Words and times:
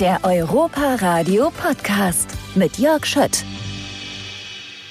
Der 0.00 0.20
Europa 0.24 0.96
Radio 0.96 1.50
Podcast 1.50 2.28
mit 2.54 2.76
Jörg 2.76 3.06
Schött. 3.06 3.46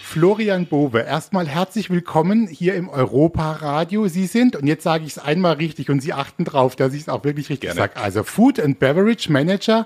Florian 0.02 0.66
Bowe, 0.66 1.00
erstmal 1.00 1.48
herzlich 1.48 1.92
willkommen 1.92 2.48
hier 2.48 2.74
im 2.74 2.90
Europa 2.90 3.52
Radio. 3.52 4.08
Sie 4.08 4.26
sind, 4.26 4.56
und 4.56 4.66
jetzt 4.66 4.82
sage 4.82 5.04
ich 5.04 5.12
es 5.12 5.20
einmal 5.20 5.58
richtig 5.58 5.92
und 5.92 6.00
Sie 6.00 6.12
achten 6.12 6.44
drauf, 6.44 6.76
dass 6.76 6.96
ich 6.96 7.02
es 7.02 7.10
auch 7.10 7.24
wirklich 7.24 7.50
richtig 7.50 7.72
sage, 7.74 7.98
also 7.98 8.24
Food 8.24 8.60
and 8.60 8.80
Beverage 8.80 9.32
Manager 9.32 9.86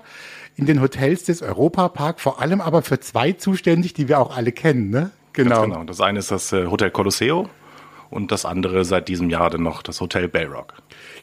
in 0.56 0.66
den 0.66 0.82
Hotels 0.82 1.26
des 1.26 1.42
Europa 1.42 1.90
Park, 1.90 2.22
vor 2.22 2.42
allem 2.42 2.62
aber 2.62 2.82
für 2.82 3.02
zwei 3.02 3.34
zuständig, 3.34 3.94
die 3.94 4.08
wir 4.08 4.20
auch 4.20 4.38
alle 4.38 4.54
kennen, 4.54 4.90
ne? 4.90 5.12
Genau. 5.34 5.64
genau. 5.64 5.84
Das 5.84 6.00
eine 6.00 6.20
ist 6.20 6.32
das 6.32 6.54
äh, 6.54 6.68
Hotel 6.68 6.92
Colosseo 6.92 7.50
und 8.10 8.32
das 8.32 8.46
andere 8.46 8.86
seit 8.86 9.08
diesem 9.08 9.30
Jahr 9.30 9.50
dann 9.50 9.64
noch 9.64 9.82
das 9.82 10.02
Hotel 10.02 10.28
Bayrock. 10.28 10.74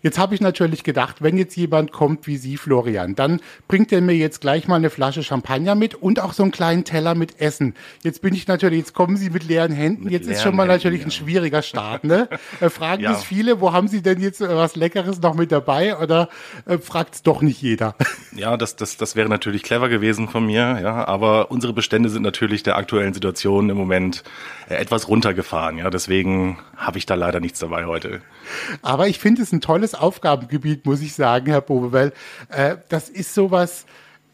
Jetzt 0.02 0.18
habe 0.18 0.34
ich 0.34 0.40
natürlich 0.40 0.84
gedacht, 0.84 1.16
wenn 1.20 1.36
jetzt 1.36 1.56
jemand 1.56 1.92
kommt 1.92 2.26
wie 2.26 2.36
Sie, 2.36 2.56
Florian, 2.56 3.14
dann 3.14 3.40
bringt 3.66 3.92
er 3.92 4.00
mir 4.00 4.14
jetzt 4.14 4.40
gleich 4.40 4.68
mal 4.68 4.76
eine 4.76 4.90
Flasche 4.90 5.22
Champagner 5.22 5.74
mit 5.74 5.94
und 5.94 6.20
auch 6.20 6.32
so 6.32 6.42
einen 6.42 6.52
kleinen 6.52 6.84
Teller 6.84 7.14
mit 7.14 7.40
Essen. 7.40 7.74
Jetzt 8.02 8.22
bin 8.22 8.34
ich 8.34 8.46
natürlich, 8.46 8.78
jetzt 8.78 8.94
kommen 8.94 9.16
Sie 9.16 9.30
mit 9.30 9.44
leeren 9.44 9.72
Händen. 9.72 10.04
Mit 10.04 10.12
jetzt 10.12 10.26
leeren 10.26 10.36
ist 10.36 10.42
schon 10.42 10.54
mal 10.54 10.64
Händen, 10.64 10.76
natürlich 10.76 11.00
ja. 11.00 11.06
ein 11.06 11.10
schwieriger 11.10 11.62
Start. 11.62 12.04
Ne? 12.04 12.28
Äh, 12.60 12.70
fragen 12.70 13.02
ja. 13.02 13.12
es 13.12 13.24
viele, 13.24 13.60
wo 13.60 13.72
haben 13.72 13.88
Sie 13.88 14.02
denn 14.02 14.20
jetzt 14.20 14.40
was 14.40 14.76
Leckeres 14.76 15.20
noch 15.20 15.34
mit 15.34 15.52
dabei 15.52 15.98
oder 15.98 16.28
äh, 16.64 16.78
fragt 16.78 17.16
es 17.16 17.22
doch 17.22 17.42
nicht 17.42 17.60
jeder? 17.60 17.94
Ja, 18.32 18.58
das, 18.58 18.76
das, 18.76 18.98
das 18.98 19.16
wäre 19.16 19.30
natürlich 19.30 19.62
clever 19.62 19.88
gewesen 19.88 20.28
von 20.28 20.44
mir, 20.44 20.78
ja, 20.82 21.06
aber 21.06 21.50
unsere 21.50 21.72
Bestände 21.72 22.10
sind 22.10 22.22
natürlich 22.22 22.62
der 22.62 22.76
aktuellen 22.76 23.14
Situation 23.14 23.70
im 23.70 23.78
Moment 23.78 24.24
äh, 24.68 24.74
etwas 24.74 25.08
runtergefahren. 25.08 25.78
Ja, 25.78 25.88
deswegen 25.88 26.58
habe 26.76 26.98
ich 26.98 27.06
da 27.06 27.14
leider 27.14 27.40
nichts 27.40 27.58
dabei 27.58 27.86
heute. 27.86 28.20
Aber 28.82 29.08
ich 29.08 29.18
finde 29.18 29.42
es 29.42 29.52
ein 29.52 29.60
tolles 29.60 29.94
Aufgabengebiet, 29.94 30.84
muss 30.86 31.00
ich 31.00 31.14
sagen, 31.14 31.46
Herr 31.46 31.60
Bobe, 31.60 31.92
weil 31.92 32.12
äh, 32.48 32.76
das 32.88 33.08
ist 33.08 33.34
sowas, 33.34 33.86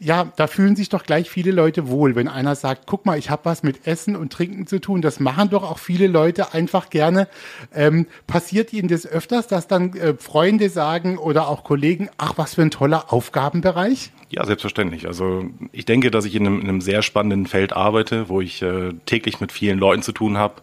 ja, 0.03 0.31
da 0.35 0.47
fühlen 0.47 0.75
sich 0.75 0.89
doch 0.89 1.03
gleich 1.03 1.29
viele 1.29 1.51
Leute 1.51 1.87
wohl, 1.87 2.15
wenn 2.15 2.27
einer 2.27 2.55
sagt, 2.55 2.83
guck 2.87 3.05
mal, 3.05 3.17
ich 3.17 3.29
habe 3.29 3.45
was 3.45 3.63
mit 3.63 3.87
Essen 3.87 4.17
und 4.17 4.33
Trinken 4.33 4.67
zu 4.67 4.81
tun. 4.81 5.01
Das 5.01 5.21
machen 5.21 5.49
doch 5.49 5.63
auch 5.63 5.79
viele 5.79 6.07
Leute 6.07 6.53
einfach 6.53 6.89
gerne. 6.89 7.29
Ähm, 7.73 8.07
passiert 8.27 8.73
Ihnen 8.73 8.89
das 8.89 9.07
öfters, 9.07 9.47
dass 9.47 9.67
dann 9.67 9.95
äh, 9.95 10.15
Freunde 10.15 10.69
sagen 10.69 11.17
oder 11.17 11.47
auch 11.47 11.63
Kollegen, 11.63 12.09
ach, 12.17 12.33
was 12.35 12.55
für 12.55 12.63
ein 12.63 12.71
toller 12.71 13.13
Aufgabenbereich? 13.13 14.11
Ja, 14.29 14.45
selbstverständlich. 14.45 15.07
Also 15.07 15.45
ich 15.71 15.85
denke, 15.85 16.11
dass 16.11 16.25
ich 16.25 16.35
in 16.35 16.45
einem, 16.45 16.59
in 16.59 16.67
einem 16.67 16.81
sehr 16.81 17.01
spannenden 17.01 17.45
Feld 17.45 17.71
arbeite, 17.71 18.27
wo 18.27 18.41
ich 18.41 18.61
äh, 18.61 18.91
täglich 19.05 19.39
mit 19.39 19.53
vielen 19.53 19.79
Leuten 19.79 20.01
zu 20.01 20.11
tun 20.11 20.37
habe 20.37 20.61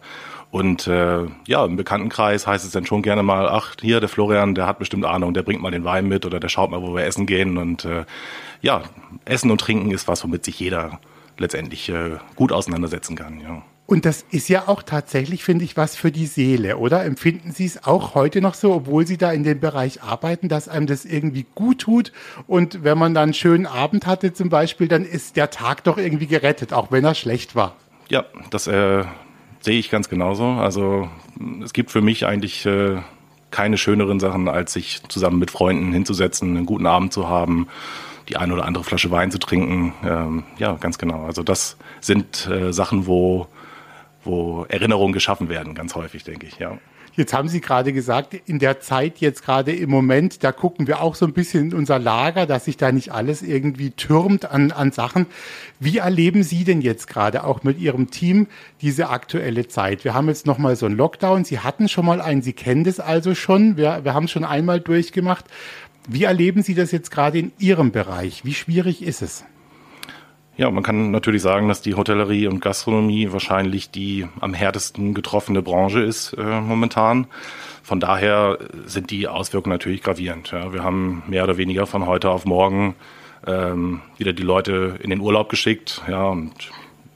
und 0.51 0.85
äh, 0.85 1.25
ja, 1.47 1.65
im 1.65 1.77
Bekanntenkreis 1.77 2.45
heißt 2.45 2.65
es 2.65 2.71
dann 2.71 2.85
schon 2.85 3.01
gerne 3.01 3.23
mal, 3.23 3.47
ach, 3.47 3.75
hier, 3.81 4.01
der 4.01 4.09
Florian, 4.09 4.53
der 4.53 4.67
hat 4.67 4.79
bestimmt 4.79 5.05
Ahnung, 5.05 5.33
der 5.33 5.43
bringt 5.43 5.61
mal 5.61 5.71
den 5.71 5.85
Wein 5.85 6.07
mit 6.07 6.25
oder 6.25 6.41
der 6.41 6.49
schaut 6.49 6.71
mal, 6.71 6.81
wo 6.81 6.93
wir 6.93 7.05
essen 7.05 7.25
gehen. 7.25 7.57
Und 7.57 7.85
äh, 7.85 8.03
ja, 8.61 8.83
Essen 9.23 9.49
und 9.49 9.61
Trinken 9.61 9.91
ist 9.91 10.09
was, 10.09 10.23
womit 10.25 10.43
sich 10.43 10.59
jeder 10.59 10.99
letztendlich 11.37 11.87
äh, 11.87 12.17
gut 12.35 12.51
auseinandersetzen 12.51 13.15
kann. 13.15 13.39
Ja. 13.39 13.61
Und 13.85 14.05
das 14.05 14.25
ist 14.29 14.49
ja 14.49 14.67
auch 14.67 14.83
tatsächlich, 14.83 15.43
finde 15.43 15.63
ich, 15.63 15.77
was 15.77 15.95
für 15.95 16.11
die 16.11 16.25
Seele, 16.25 16.77
oder? 16.77 17.05
Empfinden 17.05 17.51
Sie 17.53 17.65
es 17.65 17.85
auch 17.85 18.13
heute 18.13 18.41
noch 18.41 18.53
so, 18.53 18.73
obwohl 18.73 19.07
Sie 19.07 19.17
da 19.17 19.31
in 19.31 19.43
dem 19.43 19.61
Bereich 19.61 20.03
arbeiten, 20.03 20.49
dass 20.49 20.67
einem 20.67 20.85
das 20.85 21.05
irgendwie 21.05 21.45
gut 21.55 21.79
tut? 21.79 22.11
Und 22.47 22.83
wenn 22.83 22.97
man 22.97 23.13
dann 23.13 23.23
einen 23.23 23.33
schönen 23.33 23.65
Abend 23.65 24.05
hatte 24.05 24.33
zum 24.33 24.49
Beispiel, 24.49 24.89
dann 24.89 25.05
ist 25.05 25.37
der 25.37 25.49
Tag 25.49 25.85
doch 25.85 25.97
irgendwie 25.97 26.27
gerettet, 26.27 26.73
auch 26.73 26.91
wenn 26.91 27.05
er 27.05 27.15
schlecht 27.15 27.55
war. 27.55 27.75
Ja, 28.09 28.25
das, 28.49 28.67
äh, 28.67 29.05
Sehe 29.61 29.77
ich 29.77 29.91
ganz 29.91 30.09
genauso. 30.09 30.43
Also 30.43 31.09
es 31.63 31.71
gibt 31.71 31.91
für 31.91 32.01
mich 32.01 32.25
eigentlich 32.25 32.65
äh, 32.65 32.97
keine 33.51 33.77
schöneren 33.77 34.19
Sachen, 34.19 34.47
als 34.47 34.73
sich 34.73 35.03
zusammen 35.07 35.37
mit 35.37 35.51
Freunden 35.51 35.93
hinzusetzen, 35.93 36.57
einen 36.57 36.65
guten 36.65 36.87
Abend 36.87 37.13
zu 37.13 37.29
haben, 37.29 37.67
die 38.27 38.37
eine 38.37 38.53
oder 38.53 38.65
andere 38.65 38.83
Flasche 38.83 39.11
Wein 39.11 39.29
zu 39.29 39.37
trinken. 39.37 39.93
Ähm, 40.03 40.43
ja, 40.57 40.73
ganz 40.73 40.97
genau. 40.97 41.25
Also 41.25 41.43
das 41.43 41.77
sind 41.99 42.47
äh, 42.47 42.73
Sachen, 42.73 43.05
wo, 43.05 43.47
wo 44.23 44.65
Erinnerungen 44.67 45.13
geschaffen 45.13 45.47
werden, 45.47 45.75
ganz 45.75 45.93
häufig, 45.93 46.23
denke 46.23 46.47
ich, 46.47 46.57
ja. 46.57 46.77
Jetzt 47.13 47.33
haben 47.33 47.49
Sie 47.49 47.59
gerade 47.59 47.91
gesagt, 47.91 48.35
in 48.45 48.59
der 48.59 48.79
Zeit 48.79 49.17
jetzt 49.17 49.43
gerade 49.43 49.73
im 49.73 49.89
Moment, 49.89 50.43
da 50.43 50.51
gucken 50.51 50.87
wir 50.87 51.01
auch 51.01 51.15
so 51.15 51.25
ein 51.25 51.33
bisschen 51.33 51.71
in 51.71 51.73
unser 51.73 51.99
Lager, 51.99 52.45
dass 52.45 52.65
sich 52.65 52.77
da 52.77 52.91
nicht 52.91 53.11
alles 53.11 53.41
irgendwie 53.41 53.91
türmt 53.91 54.49
an, 54.49 54.71
an 54.71 54.91
Sachen. 54.91 55.25
Wie 55.79 55.97
erleben 55.97 56.43
Sie 56.43 56.63
denn 56.63 56.79
jetzt 56.79 57.07
gerade 57.07 57.43
auch 57.43 57.63
mit 57.63 57.79
Ihrem 57.79 58.11
Team 58.11 58.47
diese 58.81 59.09
aktuelle 59.09 59.67
Zeit? 59.67 60.05
Wir 60.05 60.13
haben 60.13 60.29
jetzt 60.29 60.45
nochmal 60.45 60.77
so 60.77 60.85
einen 60.85 60.95
Lockdown. 60.95 61.43
Sie 61.43 61.59
hatten 61.59 61.89
schon 61.89 62.05
mal 62.05 62.21
einen, 62.21 62.41
Sie 62.41 62.53
kennen 62.53 62.85
das 62.85 63.01
also 63.01 63.35
schon. 63.35 63.75
Wir, 63.75 64.01
wir 64.03 64.13
haben 64.13 64.29
schon 64.29 64.45
einmal 64.45 64.79
durchgemacht. 64.79 65.45
Wie 66.07 66.23
erleben 66.23 66.63
Sie 66.63 66.75
das 66.75 66.91
jetzt 66.91 67.11
gerade 67.11 67.39
in 67.39 67.51
Ihrem 67.59 67.91
Bereich? 67.91 68.45
Wie 68.45 68.53
schwierig 68.53 69.03
ist 69.03 69.21
es? 69.21 69.43
Ja, 70.61 70.69
man 70.69 70.83
kann 70.83 71.09
natürlich 71.09 71.41
sagen, 71.41 71.69
dass 71.69 71.81
die 71.81 71.95
Hotellerie 71.95 72.45
und 72.45 72.61
Gastronomie 72.61 73.31
wahrscheinlich 73.31 73.89
die 73.89 74.27
am 74.41 74.53
härtesten 74.53 75.15
getroffene 75.15 75.63
Branche 75.63 76.01
ist 76.01 76.33
äh, 76.33 76.61
momentan. 76.61 77.25
Von 77.81 77.99
daher 77.99 78.59
sind 78.85 79.09
die 79.09 79.27
Auswirkungen 79.27 79.73
natürlich 79.73 80.03
gravierend. 80.03 80.51
Ja. 80.51 80.71
Wir 80.71 80.83
haben 80.83 81.23
mehr 81.25 81.45
oder 81.45 81.57
weniger 81.57 81.87
von 81.87 82.05
heute 82.05 82.29
auf 82.29 82.45
morgen 82.45 82.93
ähm, 83.47 84.01
wieder 84.19 84.33
die 84.33 84.43
Leute 84.43 84.99
in 85.01 85.09
den 85.09 85.19
Urlaub 85.19 85.49
geschickt, 85.49 86.03
ja, 86.07 86.27
und 86.27 86.53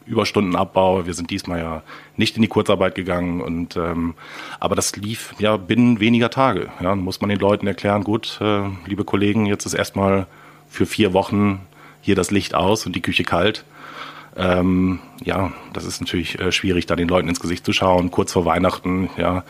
Überstundenabbau. 0.07 1.05
Wir 1.05 1.13
sind 1.13 1.29
diesmal 1.29 1.59
ja 1.59 1.83
nicht 2.17 2.37
in 2.37 2.41
die 2.41 2.47
Kurzarbeit 2.47 2.95
gegangen 2.95 3.41
und 3.41 3.77
ähm, 3.77 4.15
aber 4.59 4.73
das 4.73 4.95
lief 4.95 5.35
ja 5.37 5.57
binnen 5.57 5.99
weniger 5.99 6.31
Tage. 6.31 6.69
Ja, 6.81 6.95
muss 6.95 7.21
man 7.21 7.29
den 7.29 7.37
Leuten 7.37 7.67
erklären, 7.67 8.03
gut, 8.03 8.39
äh, 8.41 8.61
liebe 8.87 9.03
Kollegen, 9.03 9.45
jetzt 9.45 9.67
ist 9.67 9.75
erstmal 9.75 10.25
für 10.67 10.87
vier 10.87 11.13
Wochen 11.13 11.59
hier 12.05 12.15
das 12.15 12.29
Licht 12.29 12.53
aus 12.53 12.85
und 12.85 12.95
die 12.95 13.01
Küche 13.01 13.23
kalt. 13.23 13.65
Ähm, 14.37 14.99
ja, 15.23 15.51
das 15.73 15.85
ist 15.85 16.01
natürlich 16.01 16.39
äh, 16.39 16.51
schwierig, 16.51 16.85
da 16.85 16.95
den 16.95 17.07
Leuten 17.07 17.27
ins 17.27 17.39
Gesicht 17.39 17.65
zu 17.65 17.73
schauen. 17.73 18.11
Kurz 18.11 18.31
vor 18.31 18.45
Weihnachten, 18.45 19.09
ja, 19.17 19.43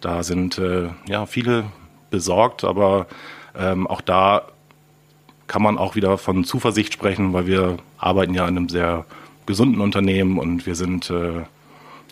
da 0.00 0.22
sind 0.22 0.58
äh, 0.58 0.90
ja 1.06 1.24
viele 1.26 1.64
besorgt, 2.10 2.64
aber 2.64 3.06
ähm, 3.56 3.86
auch 3.86 4.02
da 4.02 4.42
kann 5.46 5.62
man 5.62 5.78
auch 5.78 5.94
wieder 5.94 6.18
von 6.18 6.44
Zuversicht 6.44 6.92
sprechen, 6.92 7.32
weil 7.32 7.46
wir 7.46 7.78
arbeiten 7.96 8.34
ja 8.34 8.46
in 8.46 8.56
einem 8.56 8.68
sehr 8.68 9.06
gesunden 9.46 9.80
Unternehmen 9.80 10.38
und 10.38 10.66
wir 10.66 10.74
sind 10.74 11.08
äh, 11.08 11.44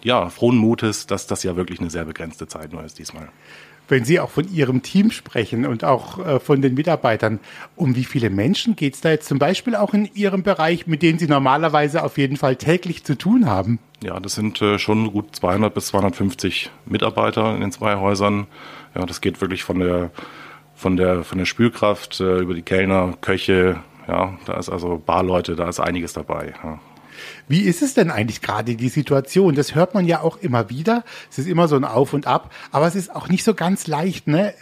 ja 0.02 0.30
frohen 0.30 0.56
Mutes, 0.56 1.06
dass 1.06 1.26
das 1.26 1.42
ja 1.42 1.56
wirklich 1.56 1.80
eine 1.80 1.90
sehr 1.90 2.04
begrenzte 2.06 2.48
Zeit 2.48 2.72
nur 2.72 2.84
ist 2.84 2.98
diesmal 2.98 3.28
wenn 3.90 4.04
Sie 4.04 4.20
auch 4.20 4.30
von 4.30 4.52
Ihrem 4.52 4.82
Team 4.82 5.10
sprechen 5.10 5.66
und 5.66 5.84
auch 5.84 6.24
äh, 6.24 6.40
von 6.40 6.62
den 6.62 6.74
Mitarbeitern, 6.74 7.40
um 7.76 7.96
wie 7.96 8.04
viele 8.04 8.30
Menschen 8.30 8.76
geht 8.76 8.94
es 8.94 9.00
da 9.00 9.10
jetzt 9.10 9.28
zum 9.28 9.38
Beispiel 9.38 9.74
auch 9.74 9.94
in 9.94 10.08
Ihrem 10.14 10.42
Bereich, 10.42 10.86
mit 10.86 11.02
denen 11.02 11.18
Sie 11.18 11.26
normalerweise 11.26 12.02
auf 12.02 12.18
jeden 12.18 12.36
Fall 12.36 12.56
täglich 12.56 13.04
zu 13.04 13.16
tun 13.16 13.46
haben? 13.46 13.78
Ja, 14.02 14.18
das 14.18 14.34
sind 14.34 14.62
äh, 14.62 14.78
schon 14.78 15.12
gut 15.12 15.36
200 15.36 15.74
bis 15.74 15.86
250 15.88 16.70
Mitarbeiter 16.86 17.54
in 17.54 17.60
den 17.60 17.72
zwei 17.72 17.96
Häusern. 17.96 18.46
Ja, 18.94 19.04
das 19.04 19.20
geht 19.20 19.40
wirklich 19.40 19.62
von 19.64 19.80
der 19.80 20.10
von 20.74 20.96
der 20.96 21.24
von 21.24 21.36
der 21.36 21.44
Spülkraft 21.44 22.20
äh, 22.20 22.38
über 22.38 22.54
die 22.54 22.62
Kellner, 22.62 23.14
Köche. 23.20 23.80
Ja, 24.08 24.38
da 24.46 24.54
ist 24.54 24.70
also 24.70 25.00
Barleute, 25.04 25.54
da 25.54 25.68
ist 25.68 25.78
einiges 25.78 26.14
dabei. 26.14 26.54
Ja. 26.64 26.80
Wie 27.48 27.62
ist 27.62 27.82
es 27.82 27.94
denn 27.94 28.10
eigentlich 28.10 28.40
gerade 28.40 28.76
die 28.76 28.88
Situation? 28.88 29.54
Das 29.54 29.74
hört 29.74 29.94
man 29.94 30.06
ja 30.06 30.20
auch 30.20 30.36
immer 30.38 30.70
wieder. 30.70 31.04
Es 31.30 31.38
ist 31.38 31.48
immer 31.48 31.68
so 31.68 31.76
ein 31.76 31.84
Auf 31.84 32.12
und 32.12 32.26
Ab, 32.26 32.52
aber 32.70 32.86
es 32.86 32.94
ist 32.94 33.14
auch 33.14 33.28
nicht 33.28 33.44
so 33.44 33.54
ganz 33.54 33.86
leicht, 33.86 34.26
ne? 34.26 34.54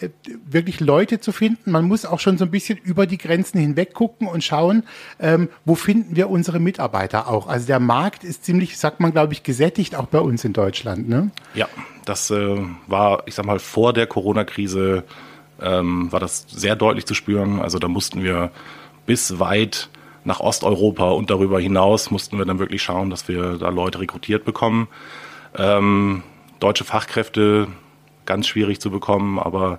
wirklich 0.46 0.80
Leute 0.80 1.20
zu 1.20 1.32
finden. 1.32 1.70
Man 1.70 1.86
muss 1.86 2.04
auch 2.04 2.20
schon 2.20 2.38
so 2.38 2.44
ein 2.44 2.50
bisschen 2.50 2.78
über 2.78 3.06
die 3.06 3.18
Grenzen 3.18 3.58
hinweg 3.58 3.94
gucken 3.94 4.26
und 4.26 4.44
schauen, 4.44 4.84
ähm, 5.18 5.48
wo 5.64 5.74
finden 5.74 6.16
wir 6.16 6.30
unsere 6.30 6.60
Mitarbeiter 6.60 7.28
auch. 7.28 7.46
Also 7.46 7.66
der 7.66 7.80
Markt 7.80 8.24
ist 8.24 8.44
ziemlich, 8.44 8.78
sagt 8.78 9.00
man, 9.00 9.12
glaube 9.12 9.32
ich, 9.32 9.42
gesättigt, 9.42 9.94
auch 9.94 10.06
bei 10.06 10.20
uns 10.20 10.44
in 10.44 10.52
Deutschland. 10.52 11.08
Ne? 11.08 11.30
Ja, 11.54 11.68
das 12.04 12.30
äh, 12.30 12.56
war, 12.86 13.22
ich 13.26 13.34
sag 13.34 13.44
mal, 13.44 13.58
vor 13.58 13.92
der 13.92 14.06
Corona-Krise 14.06 15.04
ähm, 15.60 16.10
war 16.12 16.20
das 16.20 16.46
sehr 16.48 16.76
deutlich 16.76 17.06
zu 17.06 17.14
spüren. 17.14 17.60
Also 17.60 17.78
da 17.78 17.88
mussten 17.88 18.22
wir 18.22 18.50
bis 19.06 19.38
weit 19.38 19.88
nach 20.28 20.40
Osteuropa 20.40 21.10
und 21.10 21.30
darüber 21.30 21.58
hinaus 21.58 22.10
mussten 22.12 22.38
wir 22.38 22.44
dann 22.44 22.58
wirklich 22.60 22.82
schauen, 22.82 23.10
dass 23.10 23.26
wir 23.26 23.56
da 23.58 23.70
Leute 23.70 23.98
rekrutiert 23.98 24.44
bekommen. 24.44 24.86
Ähm, 25.56 26.22
deutsche 26.60 26.84
Fachkräfte 26.84 27.66
ganz 28.26 28.46
schwierig 28.46 28.78
zu 28.80 28.90
bekommen, 28.90 29.38
aber 29.38 29.78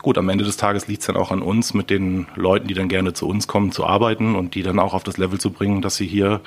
gut, 0.00 0.16
am 0.16 0.28
Ende 0.28 0.44
des 0.44 0.56
Tages 0.56 0.86
liegt 0.86 1.00
es 1.00 1.08
dann 1.08 1.16
auch 1.16 1.32
an 1.32 1.42
uns, 1.42 1.74
mit 1.74 1.90
den 1.90 2.28
Leuten, 2.36 2.68
die 2.68 2.74
dann 2.74 2.88
gerne 2.88 3.12
zu 3.12 3.28
uns 3.28 3.48
kommen, 3.48 3.72
zu 3.72 3.84
arbeiten 3.84 4.36
und 4.36 4.54
die 4.54 4.62
dann 4.62 4.78
auch 4.78 4.94
auf 4.94 5.02
das 5.02 5.18
Level 5.18 5.40
zu 5.40 5.50
bringen, 5.50 5.82
dass 5.82 5.96
sie 5.96 6.06
hier 6.06 6.40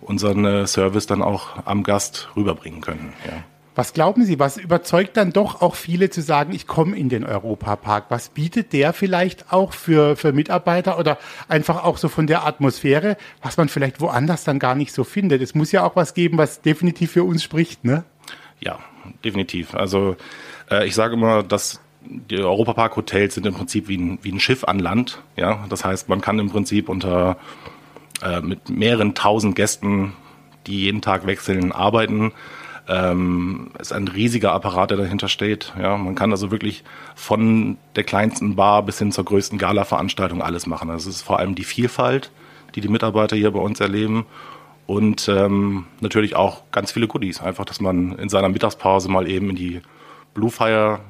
unseren 0.00 0.44
äh, 0.44 0.66
Service 0.66 1.06
dann 1.06 1.22
auch 1.22 1.66
am 1.66 1.82
Gast 1.82 2.30
rüberbringen 2.34 2.80
können. 2.80 3.12
Ja. 3.26 3.44
Was 3.76 3.92
glauben 3.92 4.24
Sie, 4.24 4.38
was 4.38 4.56
überzeugt 4.56 5.16
dann 5.16 5.32
doch 5.32 5.60
auch 5.60 5.74
viele 5.74 6.08
zu 6.08 6.22
sagen, 6.22 6.54
ich 6.54 6.68
komme 6.68 6.96
in 6.96 7.08
den 7.08 7.24
Europapark? 7.24 8.04
Was 8.08 8.28
bietet 8.28 8.72
der 8.72 8.92
vielleicht 8.92 9.52
auch 9.52 9.72
für, 9.72 10.14
für 10.16 10.32
Mitarbeiter 10.32 10.98
oder 10.98 11.18
einfach 11.48 11.82
auch 11.82 11.98
so 11.98 12.08
von 12.08 12.28
der 12.28 12.46
Atmosphäre, 12.46 13.16
was 13.42 13.56
man 13.56 13.68
vielleicht 13.68 14.00
woanders 14.00 14.44
dann 14.44 14.60
gar 14.60 14.76
nicht 14.76 14.92
so 14.92 15.02
findet? 15.02 15.42
Es 15.42 15.56
muss 15.56 15.72
ja 15.72 15.84
auch 15.84 15.96
was 15.96 16.14
geben, 16.14 16.38
was 16.38 16.60
definitiv 16.60 17.12
für 17.12 17.24
uns 17.24 17.42
spricht, 17.42 17.84
ne? 17.84 18.04
Ja, 18.60 18.78
definitiv. 19.24 19.74
Also 19.74 20.16
äh, 20.70 20.86
ich 20.86 20.94
sage 20.94 21.14
immer, 21.14 21.42
dass 21.42 21.80
die 22.06 22.38
Europapark-Hotels 22.38 23.34
sind 23.34 23.46
im 23.46 23.54
Prinzip 23.54 23.88
wie 23.88 23.96
ein, 23.96 24.18
wie 24.22 24.30
ein 24.30 24.40
Schiff 24.40 24.64
an 24.64 24.78
Land. 24.78 25.20
Ja, 25.36 25.66
das 25.68 25.84
heißt, 25.84 26.08
man 26.08 26.20
kann 26.20 26.38
im 26.38 26.50
Prinzip 26.50 26.88
unter 26.88 27.38
äh, 28.22 28.40
mit 28.40 28.68
mehreren 28.68 29.14
tausend 29.14 29.56
Gästen, 29.56 30.12
die 30.66 30.80
jeden 30.80 31.02
Tag 31.02 31.26
wechseln, 31.26 31.72
arbeiten. 31.72 32.32
Ähm, 32.86 33.70
ist 33.78 33.92
ein 33.92 34.08
riesiger 34.08 34.52
Apparat, 34.52 34.90
der 34.90 34.98
dahinter 34.98 35.28
steht. 35.28 35.72
Ja, 35.80 35.96
man 35.96 36.14
kann 36.14 36.30
also 36.32 36.50
wirklich 36.50 36.84
von 37.14 37.78
der 37.96 38.04
kleinsten 38.04 38.56
Bar 38.56 38.82
bis 38.82 38.98
hin 38.98 39.10
zur 39.10 39.24
größten 39.24 39.58
Gala-Veranstaltung 39.58 40.42
alles 40.42 40.66
machen. 40.66 40.90
Es 40.90 41.06
ist 41.06 41.22
vor 41.22 41.38
allem 41.38 41.54
die 41.54 41.64
Vielfalt, 41.64 42.30
die 42.74 42.80
die 42.80 42.88
Mitarbeiter 42.88 43.36
hier 43.36 43.50
bei 43.52 43.60
uns 43.60 43.80
erleben 43.80 44.26
und 44.86 45.28
ähm, 45.28 45.86
natürlich 46.00 46.36
auch 46.36 46.62
ganz 46.72 46.92
viele 46.92 47.08
Goodies. 47.08 47.40
Einfach, 47.40 47.64
dass 47.64 47.80
man 47.80 48.18
in 48.18 48.28
seiner 48.28 48.48
Mittagspause 48.48 49.08
mal 49.08 49.28
eben 49.28 49.50
in 49.50 49.56
die 49.56 49.80
Blue 50.34 50.50
Fire 50.50 51.00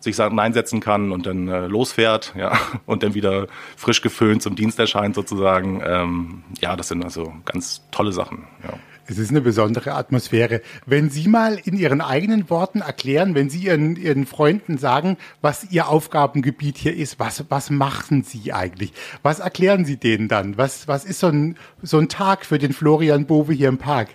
sich 0.00 0.18
einsetzen 0.20 0.80
kann 0.80 1.12
und 1.12 1.26
dann 1.26 1.48
äh, 1.48 1.66
losfährt, 1.66 2.34
ja, 2.36 2.58
und 2.86 3.02
dann 3.02 3.14
wieder 3.14 3.46
frisch 3.76 4.02
geföhnt 4.02 4.42
zum 4.42 4.56
Dienst 4.56 4.78
erscheint 4.78 5.14
sozusagen. 5.14 5.82
Ähm, 5.84 6.42
ja, 6.60 6.74
das 6.74 6.88
sind 6.88 7.04
also 7.04 7.32
ganz 7.44 7.82
tolle 7.90 8.12
Sachen. 8.12 8.46
Ja. 8.64 8.74
Es 9.06 9.18
ist 9.18 9.30
eine 9.30 9.40
besondere 9.40 9.94
Atmosphäre. 9.94 10.62
Wenn 10.86 11.10
Sie 11.10 11.26
mal 11.26 11.58
in 11.64 11.76
Ihren 11.76 12.00
eigenen 12.00 12.48
Worten 12.50 12.82
erklären, 12.82 13.34
wenn 13.34 13.50
Sie 13.50 13.64
Ihren, 13.64 13.96
Ihren 13.96 14.26
Freunden 14.26 14.78
sagen, 14.78 15.16
was 15.40 15.70
Ihr 15.70 15.88
Aufgabengebiet 15.88 16.78
hier 16.78 16.96
ist, 16.96 17.18
was, 17.18 17.44
was 17.48 17.70
machen 17.70 18.22
Sie 18.22 18.52
eigentlich? 18.52 18.92
Was 19.22 19.40
erklären 19.40 19.84
Sie 19.84 19.96
denen 19.96 20.28
dann? 20.28 20.56
Was, 20.56 20.86
was 20.86 21.04
ist 21.04 21.18
so 21.18 21.26
ein, 21.26 21.56
so 21.82 21.98
ein 21.98 22.08
Tag 22.08 22.46
für 22.46 22.58
den 22.58 22.72
Florian 22.72 23.26
Bowe 23.26 23.52
hier 23.52 23.68
im 23.68 23.78
Park? 23.78 24.10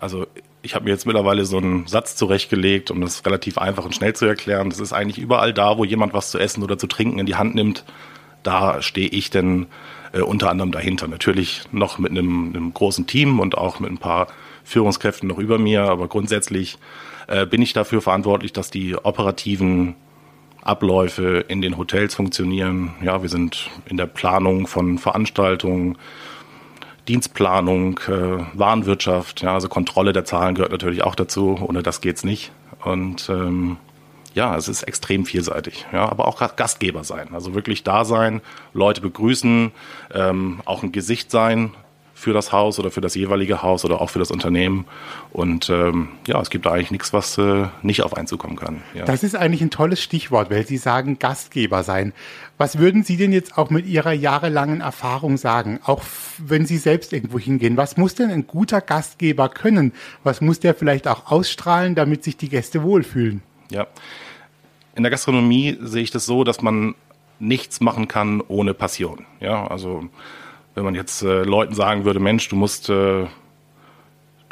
Also 0.00 0.26
ich 0.62 0.74
habe 0.74 0.86
mir 0.86 0.92
jetzt 0.92 1.06
mittlerweile 1.06 1.44
so 1.44 1.58
einen 1.58 1.86
Satz 1.86 2.16
zurechtgelegt, 2.16 2.90
um 2.90 3.00
das 3.02 3.26
relativ 3.26 3.58
einfach 3.58 3.84
und 3.84 3.94
schnell 3.94 4.14
zu 4.14 4.24
erklären. 4.24 4.70
Das 4.70 4.80
ist 4.80 4.94
eigentlich 4.94 5.18
überall 5.18 5.52
da, 5.52 5.76
wo 5.76 5.84
jemand 5.84 6.14
was 6.14 6.30
zu 6.30 6.38
essen 6.38 6.62
oder 6.62 6.78
zu 6.78 6.86
trinken 6.86 7.18
in 7.18 7.26
die 7.26 7.36
Hand 7.36 7.54
nimmt, 7.54 7.84
da 8.42 8.82
stehe 8.82 9.08
ich 9.08 9.30
denn 9.30 9.66
äh, 10.12 10.20
unter 10.20 10.50
anderem 10.50 10.72
dahinter. 10.72 11.08
Natürlich 11.08 11.62
noch 11.72 11.98
mit 11.98 12.10
einem, 12.10 12.52
einem, 12.54 12.74
großen 12.74 13.06
Team 13.06 13.40
und 13.40 13.56
auch 13.56 13.80
mit 13.80 13.90
ein 13.90 13.98
paar 13.98 14.28
Führungskräften 14.64 15.28
noch 15.28 15.38
über 15.38 15.58
mir, 15.58 15.84
aber 15.84 16.08
grundsätzlich 16.08 16.78
äh, 17.26 17.46
bin 17.46 17.62
ich 17.62 17.72
dafür 17.72 18.00
verantwortlich, 18.00 18.52
dass 18.52 18.70
die 18.70 18.94
operativen 18.96 19.94
Abläufe 20.62 21.44
in 21.48 21.60
den 21.60 21.76
Hotels 21.76 22.14
funktionieren. 22.14 22.94
Ja, 23.02 23.22
wir 23.22 23.28
sind 23.28 23.70
in 23.86 23.96
der 23.96 24.06
Planung 24.06 24.68
von 24.68 24.98
Veranstaltungen, 24.98 25.98
Dienstplanung, 27.08 27.98
äh, 28.06 28.44
Warenwirtschaft, 28.54 29.42
ja, 29.42 29.54
also 29.54 29.68
Kontrolle 29.68 30.12
der 30.12 30.24
Zahlen 30.24 30.54
gehört 30.54 30.70
natürlich 30.70 31.02
auch 31.02 31.16
dazu. 31.16 31.58
Ohne 31.60 31.82
das 31.82 32.00
geht's 32.00 32.22
nicht. 32.22 32.52
Und 32.84 33.28
ähm, 33.28 33.76
ja, 34.34 34.56
es 34.56 34.68
ist 34.68 34.82
extrem 34.84 35.24
vielseitig. 35.26 35.86
Ja, 35.92 36.08
aber 36.08 36.28
auch 36.28 36.56
Gastgeber 36.56 37.04
sein, 37.04 37.28
also 37.32 37.54
wirklich 37.54 37.82
da 37.84 38.04
sein, 38.04 38.40
Leute 38.72 39.00
begrüßen, 39.00 39.72
ähm, 40.14 40.60
auch 40.64 40.82
ein 40.82 40.92
Gesicht 40.92 41.30
sein 41.30 41.72
für 42.22 42.32
das 42.32 42.52
Haus 42.52 42.78
oder 42.78 42.90
für 42.90 43.00
das 43.00 43.16
jeweilige 43.16 43.62
Haus 43.62 43.84
oder 43.84 44.00
auch 44.00 44.08
für 44.08 44.20
das 44.20 44.30
Unternehmen. 44.30 44.86
Und 45.32 45.68
ähm, 45.68 46.08
ja, 46.26 46.40
es 46.40 46.50
gibt 46.50 46.66
da 46.66 46.72
eigentlich 46.72 46.92
nichts, 46.92 47.12
was 47.12 47.36
äh, 47.36 47.66
nicht 47.82 48.02
auf 48.02 48.16
einen 48.16 48.28
zukommen 48.28 48.56
kann. 48.56 48.82
Ja. 48.94 49.04
Das 49.04 49.24
ist 49.24 49.34
eigentlich 49.34 49.60
ein 49.60 49.70
tolles 49.70 50.00
Stichwort, 50.00 50.48
weil 50.48 50.64
Sie 50.64 50.76
sagen 50.76 51.18
Gastgeber 51.18 51.82
sein. 51.82 52.12
Was 52.58 52.78
würden 52.78 53.02
Sie 53.02 53.16
denn 53.16 53.32
jetzt 53.32 53.58
auch 53.58 53.70
mit 53.70 53.86
Ihrer 53.86 54.12
jahrelangen 54.12 54.82
Erfahrung 54.82 55.36
sagen, 55.36 55.80
auch 55.84 56.02
wenn 56.38 56.64
Sie 56.64 56.78
selbst 56.78 57.12
irgendwo 57.12 57.40
hingehen? 57.40 57.76
Was 57.76 57.96
muss 57.96 58.14
denn 58.14 58.30
ein 58.30 58.46
guter 58.46 58.80
Gastgeber 58.80 59.48
können? 59.48 59.92
Was 60.22 60.40
muss 60.40 60.60
der 60.60 60.74
vielleicht 60.74 61.08
auch 61.08 61.30
ausstrahlen, 61.30 61.96
damit 61.96 62.22
sich 62.22 62.36
die 62.36 62.48
Gäste 62.48 62.84
wohlfühlen? 62.84 63.42
Ja. 63.72 63.86
In 64.94 65.02
der 65.02 65.10
Gastronomie 65.10 65.78
sehe 65.80 66.02
ich 66.02 66.10
das 66.10 66.26
so, 66.26 66.44
dass 66.44 66.62
man 66.62 66.94
nichts 67.38 67.80
machen 67.80 68.08
kann 68.08 68.40
ohne 68.40 68.74
Passion. 68.74 69.26
Ja, 69.40 69.66
also 69.66 70.08
wenn 70.74 70.84
man 70.84 70.94
jetzt 70.94 71.22
äh, 71.22 71.42
Leuten 71.42 71.74
sagen 71.74 72.04
würde, 72.04 72.20
Mensch, 72.20 72.48
du 72.48 72.56
musst 72.56 72.88
äh, 72.88 73.26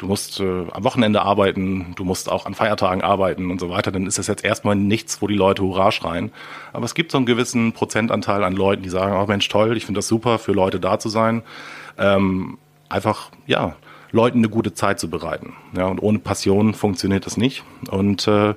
du 0.01 0.07
musst 0.07 0.39
äh, 0.39 0.65
am 0.71 0.83
Wochenende 0.83 1.21
arbeiten, 1.21 1.93
du 1.95 2.03
musst 2.03 2.29
auch 2.29 2.45
an 2.45 2.55
Feiertagen 2.55 3.03
arbeiten 3.03 3.51
und 3.51 3.59
so 3.59 3.69
weiter, 3.69 3.91
dann 3.91 4.07
ist 4.07 4.17
das 4.17 4.27
jetzt 4.27 4.43
erstmal 4.43 4.75
nichts, 4.75 5.21
wo 5.21 5.27
die 5.27 5.35
Leute 5.35 5.61
Hurra 5.61 5.91
schreien. 5.91 6.31
Aber 6.73 6.85
es 6.85 6.95
gibt 6.95 7.11
so 7.11 7.17
einen 7.17 7.27
gewissen 7.27 7.71
Prozentanteil 7.73 8.43
an 8.43 8.55
Leuten, 8.55 8.81
die 8.81 8.89
sagen, 8.89 9.15
oh 9.15 9.27
Mensch, 9.27 9.47
toll, 9.47 9.77
ich 9.77 9.85
finde 9.85 9.99
das 9.99 10.07
super, 10.07 10.39
für 10.39 10.53
Leute 10.53 10.79
da 10.79 10.97
zu 10.97 11.09
sein. 11.09 11.43
Ähm, 11.99 12.57
einfach, 12.89 13.29
ja, 13.45 13.75
Leuten 14.11 14.39
eine 14.39 14.49
gute 14.49 14.73
Zeit 14.73 14.99
zu 14.99 15.09
bereiten. 15.09 15.53
Ja, 15.77 15.85
und 15.85 16.01
ohne 16.01 16.19
Passion 16.19 16.73
funktioniert 16.73 17.25
das 17.25 17.37
nicht. 17.37 17.63
Und 17.89 18.27
äh, 18.27 18.55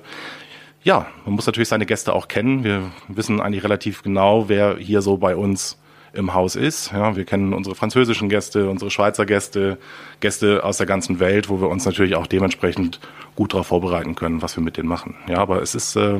ja, 0.85 1.07
man 1.25 1.33
muss 1.33 1.47
natürlich 1.47 1.67
seine 1.67 1.87
Gäste 1.87 2.13
auch 2.13 2.27
kennen. 2.27 2.63
Wir 2.63 2.91
wissen 3.07 3.41
eigentlich 3.41 3.63
relativ 3.63 4.03
genau, 4.03 4.49
wer 4.49 4.77
hier 4.77 5.01
so 5.01 5.17
bei 5.17 5.35
uns 5.35 5.79
im 6.13 6.35
Haus 6.35 6.55
ist. 6.55 6.91
Ja, 6.91 7.15
wir 7.15 7.25
kennen 7.25 7.53
unsere 7.53 7.75
französischen 7.75 8.29
Gäste, 8.29 8.69
unsere 8.69 8.91
Schweizer 8.91 9.25
Gäste, 9.25 9.79
Gäste 10.19 10.63
aus 10.63 10.77
der 10.77 10.85
ganzen 10.85 11.19
Welt, 11.19 11.49
wo 11.49 11.59
wir 11.59 11.69
uns 11.69 11.85
natürlich 11.85 12.15
auch 12.15 12.27
dementsprechend 12.27 12.99
gut 13.35 13.53
darauf 13.53 13.67
vorbereiten 13.67 14.13
können, 14.13 14.43
was 14.43 14.55
wir 14.55 14.63
mit 14.63 14.77
denen 14.77 14.87
machen. 14.87 15.15
Ja, 15.27 15.39
aber 15.39 15.63
es 15.63 15.73
ist 15.73 15.95
äh, 15.95 16.19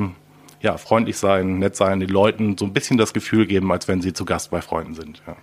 ja 0.60 0.76
freundlich 0.78 1.16
sein, 1.16 1.60
nett 1.60 1.76
sein, 1.76 2.00
den 2.00 2.10
Leuten 2.10 2.58
so 2.58 2.64
ein 2.64 2.72
bisschen 2.72 2.98
das 2.98 3.14
Gefühl 3.14 3.46
geben, 3.46 3.70
als 3.70 3.86
wenn 3.86 4.02
sie 4.02 4.12
zu 4.12 4.24
Gast 4.24 4.50
bei 4.50 4.60
Freunden 4.60 4.94
sind. 4.94 5.22
Ja. 5.28 5.36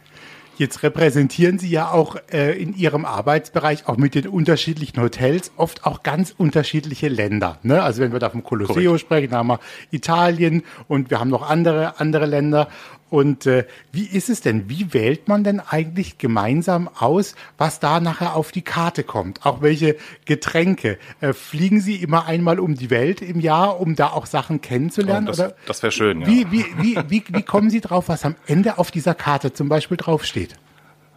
Jetzt 0.55 0.83
repräsentieren 0.83 1.57
Sie 1.57 1.69
ja 1.69 1.89
auch 1.89 2.15
äh, 2.31 2.61
in 2.61 2.75
Ihrem 2.75 3.05
Arbeitsbereich 3.05 3.87
auch 3.87 3.97
mit 3.97 4.13
den 4.13 4.27
unterschiedlichen 4.27 5.01
Hotels 5.01 5.51
oft 5.57 5.85
auch 5.85 6.03
ganz 6.03 6.33
unterschiedliche 6.37 7.07
Länder. 7.07 7.57
Ne? 7.63 7.81
Also 7.81 8.01
wenn 8.01 8.11
wir 8.11 8.19
da 8.19 8.29
vom 8.29 8.43
Colosseo 8.43 8.91
Correct. 8.91 8.99
sprechen, 9.01 9.31
da 9.31 9.37
haben 9.37 9.47
wir 9.47 9.59
Italien 9.89 10.63
und 10.87 11.09
wir 11.09 11.19
haben 11.19 11.29
noch 11.29 11.49
andere 11.49 11.99
andere 11.99 12.27
Länder. 12.27 12.67
Und 13.13 13.45
äh, 13.45 13.67
wie 13.91 14.07
ist 14.07 14.27
es 14.27 14.41
denn? 14.41 14.71
Wie 14.71 14.91
wählt 14.91 15.27
man 15.27 15.43
denn 15.43 15.59
eigentlich 15.59 16.17
gemeinsam 16.17 16.89
aus, 16.97 17.35
was 17.59 17.79
da 17.79 17.99
nachher 17.99 18.35
auf 18.35 18.51
die 18.51 18.63
Karte 18.63 19.03
kommt? 19.03 19.45
Auch 19.45 19.61
welche 19.61 19.97
Getränke? 20.25 20.97
Äh, 21.21 21.33
fliegen 21.33 21.79
Sie 21.79 21.97
immer 21.97 22.25
einmal 22.25 22.59
um 22.59 22.73
die 22.73 22.89
Welt 22.89 23.21
im 23.21 23.39
Jahr, 23.39 23.79
um 23.79 23.95
da 23.95 24.07
auch 24.07 24.25
Sachen 24.25 24.61
kennenzulernen? 24.61 25.27
Oh, 25.27 25.31
das, 25.31 25.53
das 25.67 25.83
wäre 25.83 25.91
schön, 25.91 26.21
ja. 26.21 26.27
Wie, 26.27 26.51
wie, 26.51 26.65
wie, 26.79 26.97
wie, 27.07 27.23
wie 27.27 27.43
kommen 27.43 27.69
Sie 27.69 27.81
drauf, 27.81 28.09
was 28.09 28.25
am 28.25 28.33
Ende 28.47 28.79
auf 28.79 28.89
dieser 28.89 29.13
Karte 29.13 29.53
zum 29.53 29.69
Beispiel 29.69 29.97
draufsteht? 29.97 30.55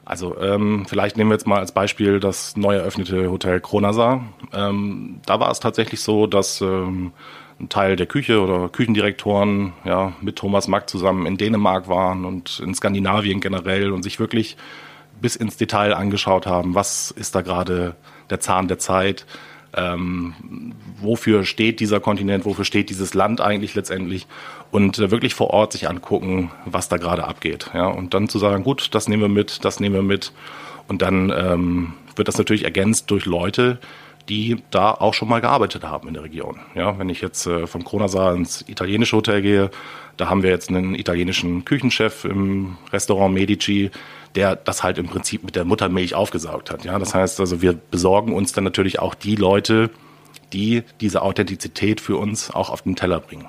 Also 0.04 0.38
ähm, 0.38 0.84
vielleicht 0.86 1.16
nehmen 1.16 1.30
wir 1.30 1.36
jetzt 1.36 1.46
mal 1.46 1.60
als 1.60 1.72
Beispiel 1.72 2.20
das 2.20 2.58
neu 2.58 2.76
eröffnete 2.76 3.30
Hotel 3.30 3.58
Kronasar. 3.58 4.22
Ähm, 4.52 5.22
da 5.24 5.40
war 5.40 5.50
es 5.50 5.60
tatsächlich 5.60 6.02
so, 6.02 6.26
dass 6.26 6.60
ähm, 6.60 7.12
ein 7.58 7.68
Teil 7.68 7.96
der 7.96 8.06
Küche 8.06 8.40
oder 8.40 8.68
Küchendirektoren 8.68 9.72
ja, 9.84 10.12
mit 10.20 10.36
Thomas 10.36 10.68
Mack 10.68 10.90
zusammen 10.90 11.26
in 11.26 11.36
Dänemark 11.36 11.88
waren 11.88 12.24
und 12.24 12.60
in 12.60 12.74
Skandinavien 12.74 13.40
generell 13.40 13.92
und 13.92 14.02
sich 14.02 14.20
wirklich 14.20 14.56
bis 15.20 15.36
ins 15.36 15.56
Detail 15.56 15.94
angeschaut 15.94 16.46
haben, 16.46 16.74
was 16.74 17.10
ist 17.10 17.34
da 17.34 17.40
gerade 17.40 17.96
der 18.28 18.40
Zahn 18.40 18.68
der 18.68 18.78
Zeit, 18.78 19.24
ähm, 19.74 20.34
wofür 21.00 21.44
steht 21.44 21.80
dieser 21.80 22.00
Kontinent, 22.00 22.44
wofür 22.44 22.64
steht 22.64 22.90
dieses 22.90 23.14
Land 23.14 23.40
eigentlich 23.40 23.74
letztendlich 23.74 24.26
und 24.70 24.98
äh, 24.98 25.10
wirklich 25.10 25.34
vor 25.34 25.50
Ort 25.50 25.72
sich 25.72 25.88
angucken, 25.88 26.50
was 26.64 26.88
da 26.88 26.98
gerade 26.98 27.24
abgeht. 27.24 27.70
Ja, 27.74 27.86
und 27.86 28.12
dann 28.14 28.28
zu 28.28 28.38
sagen, 28.38 28.64
gut, 28.64 28.94
das 28.94 29.08
nehmen 29.08 29.22
wir 29.22 29.28
mit, 29.28 29.64
das 29.64 29.80
nehmen 29.80 29.94
wir 29.94 30.02
mit 30.02 30.32
und 30.88 31.02
dann 31.02 31.30
ähm, 31.30 31.94
wird 32.16 32.28
das 32.28 32.38
natürlich 32.38 32.64
ergänzt 32.64 33.10
durch 33.10 33.24
Leute, 33.24 33.78
die 34.28 34.62
da 34.70 34.92
auch 34.92 35.14
schon 35.14 35.28
mal 35.28 35.40
gearbeitet 35.40 35.84
haben 35.84 36.08
in 36.08 36.14
der 36.14 36.24
Region. 36.24 36.58
Ja, 36.74 36.98
wenn 36.98 37.08
ich 37.08 37.20
jetzt 37.20 37.46
äh, 37.46 37.66
vom 37.66 37.84
Kronasar 37.84 38.34
ins 38.34 38.64
italienische 38.68 39.16
Hotel 39.16 39.42
gehe, 39.42 39.70
da 40.16 40.28
haben 40.28 40.42
wir 40.42 40.50
jetzt 40.50 40.68
einen 40.68 40.94
italienischen 40.94 41.64
Küchenchef 41.64 42.24
im 42.24 42.76
Restaurant 42.92 43.34
Medici, 43.34 43.90
der 44.34 44.56
das 44.56 44.82
halt 44.82 44.98
im 44.98 45.06
Prinzip 45.06 45.44
mit 45.44 45.56
der 45.56 45.64
Muttermilch 45.64 46.14
aufgesaugt 46.14 46.70
hat. 46.70 46.84
Ja, 46.84 46.98
das 46.98 47.14
heißt 47.14 47.40
also, 47.40 47.62
wir 47.62 47.74
besorgen 47.74 48.32
uns 48.32 48.52
dann 48.52 48.64
natürlich 48.64 48.98
auch 48.98 49.14
die 49.14 49.36
Leute, 49.36 49.90
die 50.52 50.82
diese 51.00 51.22
Authentizität 51.22 52.00
für 52.00 52.16
uns 52.16 52.50
auch 52.50 52.70
auf 52.70 52.82
den 52.82 52.96
Teller 52.96 53.20
bringen. 53.20 53.46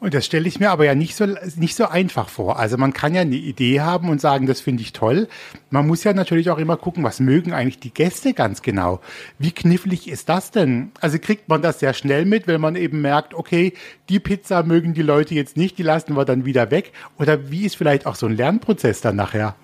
Und 0.00 0.14
das 0.14 0.24
stelle 0.26 0.46
ich 0.46 0.60
mir 0.60 0.70
aber 0.70 0.84
ja 0.84 0.94
nicht 0.94 1.16
so, 1.16 1.26
nicht 1.56 1.74
so 1.74 1.86
einfach 1.86 2.28
vor. 2.28 2.58
Also 2.58 2.76
man 2.76 2.92
kann 2.92 3.14
ja 3.14 3.22
eine 3.22 3.34
Idee 3.34 3.80
haben 3.80 4.08
und 4.08 4.20
sagen, 4.20 4.46
das 4.46 4.60
finde 4.60 4.82
ich 4.82 4.92
toll. 4.92 5.26
Man 5.70 5.88
muss 5.88 6.04
ja 6.04 6.12
natürlich 6.12 6.50
auch 6.50 6.58
immer 6.58 6.76
gucken, 6.76 7.02
was 7.02 7.18
mögen 7.18 7.52
eigentlich 7.52 7.80
die 7.80 7.92
Gäste 7.92 8.32
ganz 8.32 8.62
genau. 8.62 9.00
Wie 9.40 9.50
knifflig 9.50 10.08
ist 10.08 10.28
das 10.28 10.52
denn? 10.52 10.92
Also 11.00 11.18
kriegt 11.18 11.48
man 11.48 11.62
das 11.62 11.80
sehr 11.80 11.94
schnell 11.94 12.26
mit, 12.26 12.46
wenn 12.46 12.60
man 12.60 12.76
eben 12.76 13.00
merkt, 13.00 13.34
okay, 13.34 13.72
die 14.08 14.20
Pizza 14.20 14.62
mögen 14.62 14.94
die 14.94 15.02
Leute 15.02 15.34
jetzt 15.34 15.56
nicht, 15.56 15.78
die 15.78 15.82
lassen 15.82 16.16
wir 16.16 16.24
dann 16.24 16.44
wieder 16.44 16.70
weg. 16.70 16.92
Oder 17.18 17.50
wie 17.50 17.64
ist 17.64 17.76
vielleicht 17.76 18.06
auch 18.06 18.14
so 18.14 18.26
ein 18.26 18.36
Lernprozess 18.36 19.00
dann 19.00 19.16
nachher? 19.16 19.56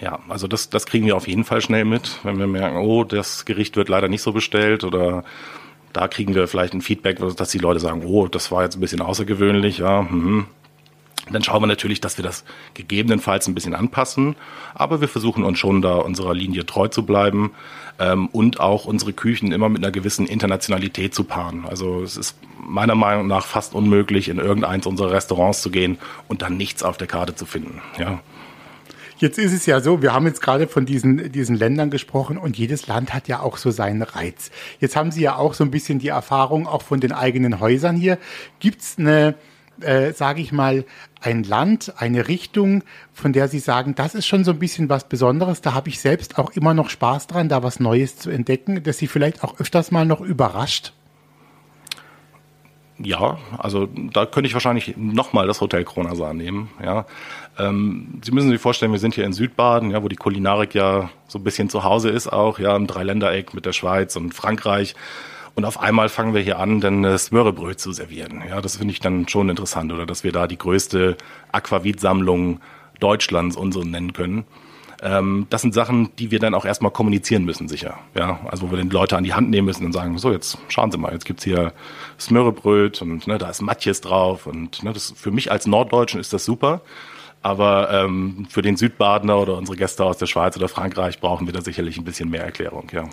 Ja, 0.00 0.20
also 0.28 0.46
das, 0.46 0.70
das 0.70 0.86
kriegen 0.86 1.04
wir 1.04 1.16
auf 1.16 1.26
jeden 1.26 1.44
Fall 1.44 1.60
schnell 1.60 1.84
mit, 1.84 2.20
wenn 2.22 2.38
wir 2.38 2.46
merken, 2.46 2.76
oh, 2.76 3.02
das 3.02 3.44
Gericht 3.44 3.76
wird 3.76 3.88
leider 3.88 4.08
nicht 4.08 4.22
so 4.22 4.32
bestellt 4.32 4.84
oder 4.84 5.24
da 5.92 6.08
kriegen 6.08 6.34
wir 6.34 6.46
vielleicht 6.48 6.74
ein 6.74 6.82
Feedback, 6.82 7.18
dass 7.36 7.50
die 7.50 7.58
Leute 7.58 7.80
sagen, 7.80 8.02
oh, 8.04 8.28
das 8.28 8.50
war 8.50 8.62
jetzt 8.62 8.76
ein 8.76 8.80
bisschen 8.80 9.00
außergewöhnlich, 9.00 9.78
ja. 9.78 10.02
Mhm. 10.02 10.46
Dann 11.30 11.44
schauen 11.44 11.62
wir 11.62 11.66
natürlich, 11.66 12.00
dass 12.00 12.18
wir 12.18 12.24
das 12.24 12.44
gegebenenfalls 12.74 13.46
ein 13.46 13.54
bisschen 13.54 13.74
anpassen, 13.74 14.36
aber 14.74 15.00
wir 15.00 15.08
versuchen 15.08 15.44
uns 15.44 15.58
schon 15.58 15.82
da 15.82 15.96
unserer 15.96 16.34
Linie 16.34 16.66
treu 16.66 16.88
zu 16.88 17.04
bleiben 17.04 17.52
ähm, 17.98 18.26
und 18.28 18.58
auch 18.58 18.84
unsere 18.84 19.12
Küchen 19.12 19.52
immer 19.52 19.68
mit 19.68 19.84
einer 19.84 19.92
gewissen 19.92 20.26
Internationalität 20.26 21.14
zu 21.14 21.24
paaren. 21.24 21.66
Also 21.66 22.02
es 22.02 22.16
ist 22.16 22.36
meiner 22.58 22.94
Meinung 22.94 23.26
nach 23.26 23.46
fast 23.46 23.74
unmöglich, 23.74 24.28
in 24.28 24.38
irgendeins 24.38 24.86
unserer 24.86 25.12
Restaurants 25.12 25.62
zu 25.62 25.70
gehen 25.70 25.98
und 26.26 26.42
dann 26.42 26.56
nichts 26.56 26.82
auf 26.82 26.96
der 26.96 27.06
Karte 27.06 27.34
zu 27.34 27.46
finden. 27.46 27.80
Ja. 27.98 28.20
Jetzt 29.20 29.38
ist 29.38 29.52
es 29.52 29.66
ja 29.66 29.80
so, 29.80 30.00
wir 30.00 30.14
haben 30.14 30.26
jetzt 30.26 30.40
gerade 30.40 30.66
von 30.66 30.86
diesen, 30.86 31.30
diesen 31.30 31.54
Ländern 31.54 31.90
gesprochen 31.90 32.38
und 32.38 32.56
jedes 32.56 32.86
Land 32.86 33.12
hat 33.12 33.28
ja 33.28 33.40
auch 33.40 33.58
so 33.58 33.70
seinen 33.70 34.00
Reiz. 34.00 34.50
Jetzt 34.80 34.96
haben 34.96 35.10
Sie 35.10 35.20
ja 35.20 35.36
auch 35.36 35.52
so 35.52 35.62
ein 35.62 35.70
bisschen 35.70 35.98
die 35.98 36.08
Erfahrung 36.08 36.66
auch 36.66 36.80
von 36.80 37.00
den 37.00 37.12
eigenen 37.12 37.60
Häusern 37.60 37.96
hier. 37.96 38.16
Gibt's 38.60 38.96
eine, 38.98 39.34
äh, 39.82 40.14
sage 40.14 40.40
ich 40.40 40.52
mal, 40.52 40.86
ein 41.20 41.42
Land, 41.42 41.92
eine 41.98 42.28
Richtung, 42.28 42.82
von 43.12 43.34
der 43.34 43.48
Sie 43.48 43.58
sagen, 43.58 43.94
das 43.94 44.14
ist 44.14 44.26
schon 44.26 44.42
so 44.42 44.52
ein 44.52 44.58
bisschen 44.58 44.88
was 44.88 45.06
Besonderes. 45.06 45.60
Da 45.60 45.74
habe 45.74 45.90
ich 45.90 46.00
selbst 46.00 46.38
auch 46.38 46.52
immer 46.52 46.72
noch 46.72 46.88
Spaß 46.88 47.26
dran, 47.26 47.50
da 47.50 47.62
was 47.62 47.78
Neues 47.78 48.16
zu 48.16 48.30
entdecken, 48.30 48.82
dass 48.82 48.96
Sie 48.96 49.06
vielleicht 49.06 49.44
auch 49.44 49.60
öfters 49.60 49.90
mal 49.90 50.06
noch 50.06 50.22
überrascht? 50.22 50.94
Ja, 53.02 53.38
also 53.56 53.88
da 54.12 54.26
könnte 54.26 54.46
ich 54.46 54.54
wahrscheinlich 54.54 54.94
nochmal 54.96 55.46
das 55.46 55.60
Hotel 55.60 55.84
Kronasar 55.84 56.34
nehmen. 56.34 56.70
Ja. 56.84 57.06
Ähm, 57.58 58.20
Sie 58.22 58.32
müssen 58.32 58.50
sich 58.50 58.60
vorstellen, 58.60 58.92
wir 58.92 58.98
sind 58.98 59.14
hier 59.14 59.24
in 59.24 59.32
Südbaden, 59.32 59.90
ja, 59.90 60.02
wo 60.02 60.08
die 60.08 60.16
Kulinarik 60.16 60.74
ja 60.74 61.08
so 61.26 61.38
ein 61.38 61.44
bisschen 61.44 61.70
zu 61.70 61.84
Hause 61.84 62.10
ist 62.10 62.30
auch, 62.30 62.58
ja, 62.58 62.76
im 62.76 62.86
Dreiländereck 62.86 63.54
mit 63.54 63.64
der 63.64 63.72
Schweiz 63.72 64.16
und 64.16 64.34
Frankreich. 64.34 64.94
Und 65.54 65.64
auf 65.64 65.80
einmal 65.80 66.08
fangen 66.08 66.34
wir 66.34 66.42
hier 66.42 66.58
an, 66.58 66.80
dann 66.80 67.02
das 67.02 67.32
Möhrebröt 67.32 67.80
zu 67.80 67.92
servieren. 67.92 68.42
Ja, 68.48 68.60
das 68.60 68.76
finde 68.76 68.92
ich 68.92 69.00
dann 69.00 69.28
schon 69.28 69.48
interessant, 69.48 69.92
oder 69.92 70.06
dass 70.06 70.22
wir 70.22 70.32
da 70.32 70.46
die 70.46 70.58
größte 70.58 71.16
Aquavit-Sammlung 71.52 72.60
Deutschlands 73.00 73.56
unsere 73.56 73.86
nennen 73.86 74.12
können. 74.12 74.44
Ähm, 75.02 75.46
das 75.50 75.62
sind 75.62 75.72
Sachen, 75.72 76.10
die 76.18 76.30
wir 76.30 76.38
dann 76.38 76.54
auch 76.54 76.64
erstmal 76.64 76.90
kommunizieren 76.90 77.44
müssen, 77.44 77.68
sicher. 77.68 77.98
Ja, 78.14 78.40
also 78.46 78.66
wo 78.66 78.70
wir 78.72 78.78
den 78.78 78.90
Leute 78.90 79.16
an 79.16 79.24
die 79.24 79.32
Hand 79.32 79.50
nehmen 79.50 79.66
müssen 79.66 79.86
und 79.86 79.92
sagen, 79.92 80.18
so, 80.18 80.30
jetzt 80.30 80.58
schauen 80.68 80.90
Sie 80.90 80.98
mal, 80.98 81.12
jetzt 81.12 81.24
gibt's 81.24 81.44
hier 81.44 81.72
Smörrebröt 82.18 83.00
und 83.00 83.26
ne, 83.26 83.38
da 83.38 83.48
ist 83.48 83.62
Matjes 83.62 84.00
drauf 84.00 84.46
und 84.46 84.82
ne, 84.82 84.92
das 84.92 85.12
für 85.16 85.30
mich 85.30 85.50
als 85.50 85.66
Norddeutschen 85.66 86.20
ist 86.20 86.32
das 86.32 86.44
super. 86.44 86.82
Aber 87.42 87.90
ähm, 87.90 88.46
für 88.50 88.60
den 88.60 88.76
Südbadener 88.76 89.38
oder 89.38 89.56
unsere 89.56 89.76
Gäste 89.76 90.04
aus 90.04 90.18
der 90.18 90.26
Schweiz 90.26 90.56
oder 90.58 90.68
Frankreich 90.68 91.20
brauchen 91.20 91.46
wir 91.46 91.54
da 91.54 91.62
sicherlich 91.62 91.96
ein 91.96 92.04
bisschen 92.04 92.28
mehr 92.28 92.44
Erklärung, 92.44 92.88
ja. 92.92 93.08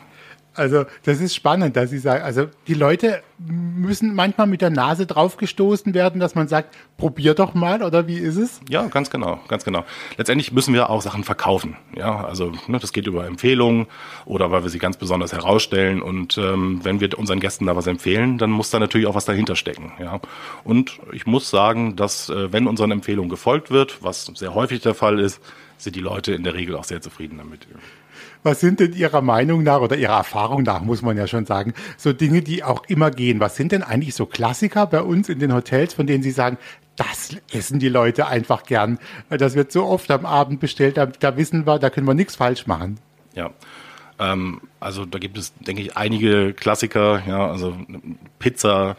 Also 0.58 0.86
das 1.04 1.22
ist 1.22 1.36
spannend, 1.36 1.76
dass 1.76 1.90
Sie 1.90 2.00
sagen, 2.00 2.24
also 2.24 2.48
die 2.68 2.74
Leute 2.74 3.22
müssen 3.38 4.16
manchmal 4.16 4.48
mit 4.48 4.62
der 4.62 4.72
Nase 4.72 5.06
draufgestoßen 5.06 5.94
werden, 5.94 6.20
dass 6.20 6.34
man 6.34 6.48
sagt, 6.48 6.76
probier 6.98 7.36
doch 7.36 7.54
mal 7.54 7.84
oder 7.84 8.08
wie 8.08 8.18
ist 8.18 8.38
es? 8.38 8.60
Ja, 8.68 8.88
ganz 8.88 9.12
genau, 9.12 9.40
ganz 9.48 9.64
genau. 9.64 9.86
Letztendlich 10.18 10.52
müssen 10.52 10.74
wir 10.74 10.90
auch 10.90 11.02
Sachen 11.02 11.24
verkaufen. 11.24 11.78
Ja, 11.96 12.26
also 12.26 12.52
ne, 12.68 12.80
das 12.80 12.94
geht 12.94 13.06
über 13.06 13.28
Empfehlungen 13.28 13.86
oder 14.26 14.52
weil 14.52 14.64
wir 14.64 14.70
sie 14.70 14.80
ganz 14.80 14.98
besonders 14.98 15.34
herausstellen. 15.34 16.02
Und 16.02 16.38
ähm, 16.38 16.80
wenn 16.84 17.00
wir 17.00 17.18
unseren 17.18 17.40
Gästen 17.40 17.68
da 17.68 17.76
was 17.76 17.86
empfehlen, 17.86 18.40
dann 18.40 18.50
muss 18.50 18.72
da 18.72 18.80
natürlich 18.80 19.08
auch 19.08 19.16
was 19.16 19.26
dahinter 19.26 19.56
stecken. 19.56 19.94
Ja, 20.00 20.20
und 20.64 21.00
ich 21.12 21.28
muss 21.28 21.50
sagen, 21.52 21.96
dass 21.96 22.30
äh, 22.30 22.52
wenn 22.52 22.68
unseren 22.68 22.92
Empfehlungen 22.92 23.30
gefolgt 23.30 23.70
wird, 23.70 24.04
was 24.04 24.26
sehr 24.34 24.56
häufig 24.56 24.82
der 24.82 24.96
Fall 24.96 25.20
ist, 25.20 25.40
sind 25.78 25.96
die 25.96 26.02
Leute 26.02 26.34
in 26.34 26.44
der 26.44 26.56
Regel 26.56 26.76
auch 26.76 26.84
sehr 26.84 27.02
zufrieden 27.02 27.38
damit. 27.38 27.68
Was 28.44 28.60
sind 28.60 28.80
denn 28.80 28.94
Ihrer 28.94 29.22
Meinung 29.22 29.64
nach 29.64 29.82
oder 29.82 29.98
Ihrer 29.98 30.18
Erfahrung 30.18 30.64
nach, 30.64 30.82
muss 30.82 31.02
man 31.02 31.18
ja 31.18 31.28
schon 31.28 31.46
sagen, 31.46 31.74
so 31.98 32.14
Dinge, 32.14 32.42
die 32.42 32.64
auch 32.64 32.84
immer 32.88 33.12
gehen? 33.12 33.40
Was 33.40 33.56
sind 33.56 33.72
denn 33.72 33.84
eigentlich 33.84 34.16
so 34.16 34.26
Klassiker 34.26 34.88
bei 34.88 35.02
uns 35.02 35.30
in 35.30 35.40
den 35.40 35.54
Hotels, 35.54 35.94
von 35.94 36.08
denen 36.08 36.24
Sie 36.24 36.32
sagen, 36.32 36.58
das 36.98 37.36
essen 37.54 37.80
die 37.80 37.90
Leute 37.90 38.28
einfach 38.28 38.64
gern. 38.64 39.00
Das 39.30 39.56
wird 39.56 39.72
so 39.72 39.86
oft 39.86 40.10
am 40.12 40.26
Abend 40.26 40.60
bestellt, 40.60 40.98
da, 40.98 41.06
da 41.06 41.38
wissen 41.38 41.66
wir, 41.66 41.80
da 41.80 41.90
können 41.90 42.08
wir 42.08 42.16
nichts 42.16 42.36
falsch 42.36 42.68
machen. 42.68 43.00
Ja. 43.36 43.52
Ähm, 44.20 44.62
also 44.80 45.06
da 45.06 45.20
gibt 45.20 45.38
es, 45.38 45.54
denke 45.60 45.84
ich, 45.84 45.96
einige 45.96 46.54
Klassiker, 46.54 47.22
ja, 47.28 47.48
also 47.48 47.78
Pizza, 48.40 48.98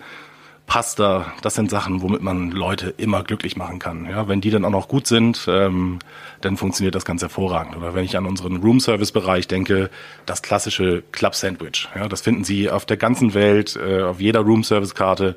Pasta, 0.68 1.32
das 1.40 1.54
sind 1.54 1.70
Sachen, 1.70 2.02
womit 2.02 2.22
man 2.22 2.50
Leute 2.50 2.92
immer 2.98 3.24
glücklich 3.24 3.56
machen 3.56 3.78
kann. 3.78 4.04
Ja, 4.04 4.28
wenn 4.28 4.42
die 4.42 4.50
dann 4.50 4.66
auch 4.66 4.70
noch 4.70 4.86
gut 4.86 5.06
sind, 5.06 5.46
ähm, 5.48 5.98
dann 6.42 6.58
funktioniert 6.58 6.94
das 6.94 7.06
ganz 7.06 7.22
hervorragend. 7.22 7.74
Oder 7.74 7.94
wenn 7.94 8.04
ich 8.04 8.18
an 8.18 8.26
unseren 8.26 8.58
Room-Service-Bereich 8.58 9.48
denke, 9.48 9.88
das 10.26 10.42
klassische 10.42 11.02
Club-Sandwich. 11.10 11.88
Ja, 11.96 12.06
das 12.06 12.20
finden 12.20 12.44
Sie 12.44 12.68
auf 12.68 12.84
der 12.84 12.98
ganzen 12.98 13.32
Welt, 13.32 13.76
äh, 13.76 14.02
auf 14.02 14.20
jeder 14.20 14.40
Room-Service-Karte. 14.40 15.36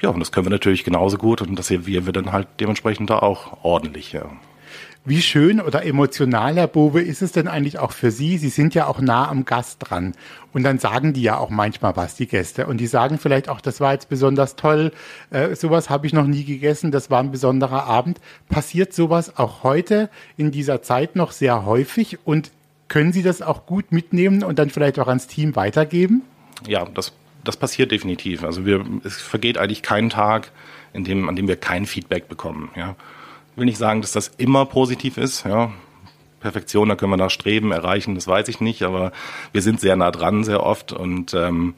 Ja, 0.00 0.08
und 0.08 0.18
das 0.18 0.32
können 0.32 0.46
wir 0.46 0.50
natürlich 0.50 0.82
genauso 0.82 1.18
gut 1.18 1.42
und 1.42 1.56
das 1.56 1.68
hier 1.68 1.86
wir 1.86 2.12
dann 2.12 2.32
halt 2.32 2.48
dementsprechend 2.58 3.10
da 3.10 3.18
auch 3.18 3.62
ordentlich. 3.62 4.12
Ja. 4.12 4.30
Wie 5.06 5.22
schön 5.22 5.62
oder 5.62 5.86
emotional, 5.86 6.56
Herr 6.56 6.66
Bobe, 6.66 7.00
ist 7.00 7.22
es 7.22 7.32
denn 7.32 7.48
eigentlich 7.48 7.78
auch 7.78 7.92
für 7.92 8.10
Sie? 8.10 8.36
Sie 8.36 8.50
sind 8.50 8.74
ja 8.74 8.86
auch 8.86 9.00
nah 9.00 9.28
am 9.28 9.46
Gast 9.46 9.78
dran. 9.80 10.12
Und 10.52 10.62
dann 10.62 10.78
sagen 10.78 11.14
die 11.14 11.22
ja 11.22 11.38
auch 11.38 11.48
manchmal 11.48 11.96
was, 11.96 12.16
die 12.16 12.26
Gäste. 12.26 12.66
Und 12.66 12.78
die 12.78 12.86
sagen 12.86 13.18
vielleicht 13.18 13.48
auch, 13.48 13.62
das 13.62 13.80
war 13.80 13.94
jetzt 13.94 14.10
besonders 14.10 14.56
toll, 14.56 14.92
äh, 15.30 15.54
sowas 15.54 15.88
habe 15.88 16.06
ich 16.06 16.12
noch 16.12 16.26
nie 16.26 16.44
gegessen, 16.44 16.90
das 16.90 17.10
war 17.10 17.22
ein 17.22 17.30
besonderer 17.30 17.84
Abend. 17.84 18.20
Passiert 18.50 18.92
sowas 18.92 19.38
auch 19.38 19.62
heute 19.62 20.10
in 20.36 20.50
dieser 20.50 20.82
Zeit 20.82 21.16
noch 21.16 21.32
sehr 21.32 21.64
häufig? 21.64 22.18
Und 22.26 22.50
können 22.88 23.14
Sie 23.14 23.22
das 23.22 23.40
auch 23.40 23.64
gut 23.64 23.92
mitnehmen 23.92 24.44
und 24.44 24.58
dann 24.58 24.68
vielleicht 24.68 24.98
auch 24.98 25.08
ans 25.08 25.26
Team 25.26 25.56
weitergeben? 25.56 26.22
Ja, 26.66 26.84
das, 26.84 27.14
das 27.42 27.56
passiert 27.56 27.90
definitiv. 27.90 28.44
Also 28.44 28.66
wir, 28.66 28.84
es 29.02 29.16
vergeht 29.16 29.56
eigentlich 29.56 29.82
kein 29.82 30.10
Tag, 30.10 30.52
in 30.92 31.04
dem, 31.04 31.26
an 31.26 31.36
dem 31.36 31.48
wir 31.48 31.56
kein 31.56 31.86
Feedback 31.86 32.28
bekommen. 32.28 32.68
Ja 32.76 32.96
will 33.60 33.66
nicht 33.66 33.78
sagen, 33.78 34.00
dass 34.00 34.12
das 34.12 34.28
immer 34.38 34.66
positiv 34.66 35.16
ist. 35.16 35.44
Ja. 35.44 35.70
Perfektion, 36.40 36.88
da 36.88 36.96
können 36.96 37.12
wir 37.12 37.16
nach 37.18 37.30
streben, 37.30 37.70
erreichen, 37.70 38.14
das 38.14 38.26
weiß 38.26 38.48
ich 38.48 38.60
nicht, 38.60 38.82
aber 38.82 39.12
wir 39.52 39.62
sind 39.62 39.78
sehr 39.78 39.94
nah 39.94 40.10
dran, 40.10 40.42
sehr 40.42 40.64
oft 40.64 40.92
und 40.92 41.34
ähm, 41.34 41.74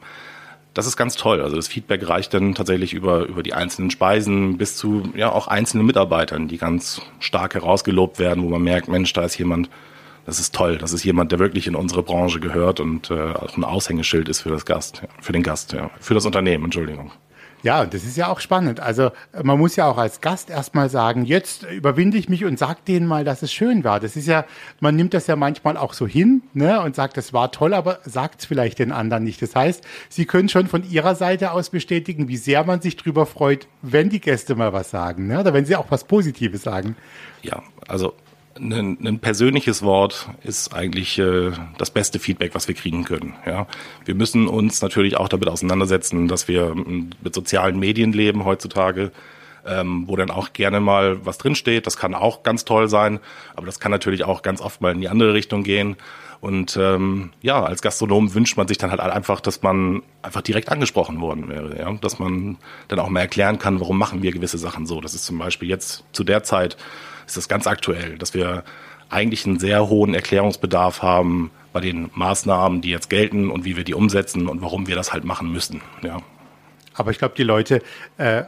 das 0.73 0.87
ist 0.87 0.97
ganz 0.97 1.15
toll. 1.15 1.41
Also 1.41 1.55
das 1.55 1.67
Feedback 1.67 2.07
reicht 2.07 2.33
dann 2.33 2.55
tatsächlich 2.55 2.93
über, 2.93 3.25
über 3.25 3.43
die 3.43 3.53
einzelnen 3.53 3.91
Speisen 3.91 4.57
bis 4.57 4.75
zu 4.77 5.03
ja 5.15 5.31
auch 5.31 5.47
einzelnen 5.47 5.85
Mitarbeitern, 5.85 6.47
die 6.47 6.57
ganz 6.57 7.01
stark 7.19 7.53
herausgelobt 7.53 8.19
werden, 8.19 8.43
wo 8.43 8.49
man 8.49 8.63
merkt, 8.63 8.87
Mensch, 8.87 9.13
da 9.13 9.23
ist 9.23 9.37
jemand, 9.37 9.69
das 10.25 10.39
ist 10.39 10.55
toll, 10.55 10.77
das 10.77 10.93
ist 10.93 11.03
jemand, 11.03 11.31
der 11.31 11.39
wirklich 11.39 11.67
in 11.67 11.75
unsere 11.75 12.01
Branche 12.01 12.39
gehört 12.39 12.79
und 12.79 13.11
äh, 13.11 13.33
auch 13.33 13.57
ein 13.57 13.65
Aushängeschild 13.65 14.29
ist 14.29 14.41
für 14.41 14.49
das 14.49 14.65
Gast, 14.65 15.03
für 15.21 15.33
den 15.33 15.43
Gast, 15.43 15.73
ja, 15.73 15.91
für 15.99 16.13
das 16.13 16.25
Unternehmen, 16.25 16.63
Entschuldigung. 16.65 17.11
Ja, 17.63 17.85
das 17.85 18.03
ist 18.03 18.17
ja 18.17 18.27
auch 18.27 18.41
spannend. 18.41 18.81
Also 18.81 19.11
man 19.41 19.57
muss 19.57 19.77
ja 19.77 19.87
auch 19.87 19.97
als 19.97 20.19
Gast 20.19 20.49
erstmal 20.49 20.89
sagen, 20.89 21.23
jetzt 21.23 21.63
überwinde 21.63 22.17
ich 22.17 22.27
mich 22.27 22.43
und 22.43 22.59
sag 22.59 22.83
denen 22.83 23.07
mal, 23.07 23.23
dass 23.23 23.41
es 23.41 23.53
schön 23.53 23.85
war. 23.85 24.01
Das 24.01 24.17
ist 24.17 24.27
ja, 24.27 24.43
man 24.81 24.97
nimmt 24.97 25.13
das 25.13 25.27
ja 25.27 25.37
manchmal 25.37 25.77
auch 25.77 25.93
so 25.93 26.05
hin 26.05 26.43
ne, 26.53 26.81
und 26.81 26.93
sagt, 26.93 27.15
das 27.15 27.31
war 27.31 27.53
toll, 27.53 27.73
aber 27.73 27.99
sagt 28.03 28.41
es 28.41 28.45
vielleicht 28.45 28.79
den 28.79 28.91
anderen 28.91 29.23
nicht. 29.23 29.41
Das 29.41 29.55
heißt, 29.55 29.85
Sie 30.09 30.25
können 30.25 30.49
schon 30.49 30.67
von 30.67 30.83
Ihrer 30.83 31.15
Seite 31.15 31.51
aus 31.51 31.69
bestätigen, 31.69 32.27
wie 32.27 32.35
sehr 32.35 32.65
man 32.65 32.81
sich 32.81 32.97
drüber 32.97 33.25
freut, 33.25 33.67
wenn 33.81 34.09
die 34.09 34.19
Gäste 34.19 34.55
mal 34.55 34.73
was 34.73 34.89
sagen 34.89 35.27
ne, 35.27 35.39
oder 35.39 35.53
wenn 35.53 35.65
sie 35.65 35.77
auch 35.77 35.89
was 35.89 36.03
Positives 36.03 36.63
sagen. 36.63 36.97
Ja, 37.43 37.63
also 37.87 38.13
ein, 38.57 38.97
ein 39.03 39.19
persönliches 39.19 39.81
Wort 39.81 40.29
ist 40.43 40.73
eigentlich 40.73 41.17
äh, 41.19 41.51
das 41.77 41.91
beste 41.91 42.19
Feedback, 42.19 42.53
was 42.53 42.67
wir 42.67 42.75
kriegen 42.75 43.03
können. 43.03 43.33
Ja, 43.45 43.67
wir 44.05 44.15
müssen 44.15 44.47
uns 44.47 44.81
natürlich 44.81 45.17
auch 45.17 45.27
damit 45.27 45.47
auseinandersetzen, 45.47 46.27
dass 46.27 46.47
wir 46.47 46.75
mit 46.75 47.33
sozialen 47.33 47.79
Medien 47.79 48.13
leben 48.13 48.45
heutzutage, 48.45 49.11
ähm, 49.65 50.07
wo 50.07 50.15
dann 50.15 50.29
auch 50.29 50.53
gerne 50.53 50.79
mal 50.79 51.25
was 51.25 51.37
drinsteht. 51.37 51.87
Das 51.87 51.97
kann 51.97 52.13
auch 52.13 52.43
ganz 52.43 52.65
toll 52.65 52.89
sein, 52.89 53.19
aber 53.55 53.65
das 53.65 53.79
kann 53.79 53.91
natürlich 53.91 54.23
auch 54.23 54.41
ganz 54.41 54.61
oft 54.61 54.81
mal 54.81 54.91
in 54.91 55.01
die 55.01 55.09
andere 55.09 55.33
Richtung 55.33 55.63
gehen. 55.63 55.95
Und 56.39 56.75
ähm, 56.75 57.31
ja, 57.41 57.63
als 57.63 57.81
Gastronom 57.81 58.33
wünscht 58.33 58.57
man 58.57 58.67
sich 58.67 58.77
dann 58.77 58.91
halt 58.91 58.99
einfach, 58.99 59.39
dass 59.39 59.61
man 59.61 60.03
einfach 60.21 60.41
direkt 60.41 60.69
angesprochen 60.69 61.21
worden 61.21 61.47
wäre, 61.47 61.79
ja, 61.79 61.91
dass 61.93 62.19
man 62.19 62.57
dann 62.89 62.99
auch 62.99 63.07
mal 63.07 63.21
erklären 63.21 63.59
kann, 63.59 63.79
warum 63.79 63.97
machen 63.97 64.21
wir 64.21 64.33
gewisse 64.33 64.57
Sachen 64.57 64.85
so. 64.85 64.99
Das 64.99 65.13
ist 65.13 65.23
zum 65.23 65.37
Beispiel 65.37 65.69
jetzt 65.69 66.03
zu 66.11 66.25
der 66.25 66.43
Zeit 66.43 66.75
ist 67.33 67.37
das 67.37 67.49
ganz 67.49 67.67
aktuell, 67.67 68.17
dass 68.17 68.33
wir 68.33 68.63
eigentlich 69.09 69.45
einen 69.45 69.59
sehr 69.59 69.89
hohen 69.89 70.13
Erklärungsbedarf 70.13 71.01
haben 71.01 71.51
bei 71.71 71.81
den 71.81 72.09
Maßnahmen, 72.13 72.81
die 72.81 72.89
jetzt 72.89 73.09
gelten 73.09 73.49
und 73.49 73.65
wie 73.65 73.75
wir 73.75 73.83
die 73.83 73.95
umsetzen 73.95 74.47
und 74.47 74.61
warum 74.61 74.87
wir 74.87 74.95
das 74.95 75.13
halt 75.13 75.23
machen 75.23 75.51
müssen. 75.51 75.81
Ja. 76.03 76.21
Aber 76.93 77.11
ich 77.11 77.17
glaube, 77.17 77.35
die 77.35 77.43
Leute 77.43 77.81
äh, 78.17 78.43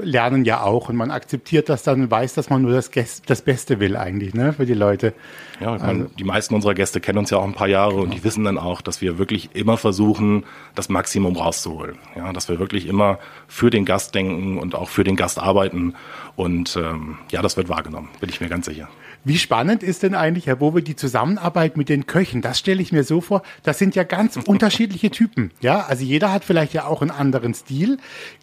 lernen 0.00 0.44
ja 0.44 0.62
auch 0.62 0.88
und 0.88 0.96
man 0.96 1.10
akzeptiert 1.10 1.68
das 1.68 1.82
dann 1.82 2.02
und 2.02 2.10
weiß, 2.10 2.34
dass 2.34 2.50
man 2.50 2.62
nur 2.62 2.72
das, 2.72 2.90
das 3.26 3.42
Beste 3.42 3.80
will 3.80 3.96
eigentlich 3.96 4.34
ne, 4.34 4.52
für 4.52 4.66
die 4.66 4.74
Leute. 4.74 5.14
Ja, 5.60 5.76
ich 5.76 5.82
meine, 5.82 6.04
also, 6.04 6.14
die 6.18 6.24
meisten 6.24 6.54
unserer 6.54 6.74
Gäste 6.74 7.00
kennen 7.00 7.18
uns 7.18 7.30
ja 7.30 7.38
auch 7.38 7.44
ein 7.44 7.54
paar 7.54 7.68
Jahre 7.68 7.94
und 7.94 8.14
die 8.14 8.22
wissen 8.24 8.44
dann 8.44 8.58
auch, 8.58 8.80
dass 8.80 9.00
wir 9.00 9.18
wirklich 9.18 9.50
immer 9.54 9.76
versuchen, 9.76 10.44
das 10.74 10.88
Maximum 10.88 11.36
rauszuholen. 11.36 11.98
Ja, 12.16 12.32
dass 12.32 12.48
wir 12.48 12.58
wirklich 12.58 12.86
immer 12.86 13.18
für 13.46 13.70
den 13.70 13.84
Gast 13.84 14.14
denken 14.14 14.58
und 14.58 14.74
auch 14.74 14.88
für 14.88 15.04
den 15.04 15.16
Gast 15.16 15.38
arbeiten. 15.38 15.94
Und 16.36 16.76
ähm, 16.76 17.18
ja, 17.30 17.42
das 17.42 17.56
wird 17.56 17.68
wahrgenommen, 17.68 18.08
bin 18.20 18.28
ich 18.28 18.40
mir 18.40 18.48
ganz 18.48 18.66
sicher. 18.66 18.88
Wie 19.24 19.38
spannend 19.38 19.82
ist 19.82 20.04
denn 20.04 20.14
eigentlich, 20.14 20.46
Herr 20.46 20.56
Bobe, 20.56 20.82
die 20.82 20.94
Zusammenarbeit 20.94 21.76
mit 21.76 21.88
den 21.88 22.06
Köchen? 22.06 22.40
Das 22.40 22.58
stelle 22.58 22.80
ich 22.80 22.92
mir 22.92 23.02
so 23.02 23.20
vor. 23.20 23.42
Das 23.62 23.78
sind 23.78 23.96
ja 23.96 24.04
ganz 24.04 24.36
unterschiedliche 24.46 25.10
Typen. 25.10 25.50
Ja, 25.60 25.80
also 25.80 26.04
jeder 26.04 26.32
hat 26.32 26.44
vielleicht 26.44 26.72
ja 26.72 26.86
auch 26.86 27.02
einen 27.02 27.10
anderen 27.10 27.52
Stil. 27.54 27.77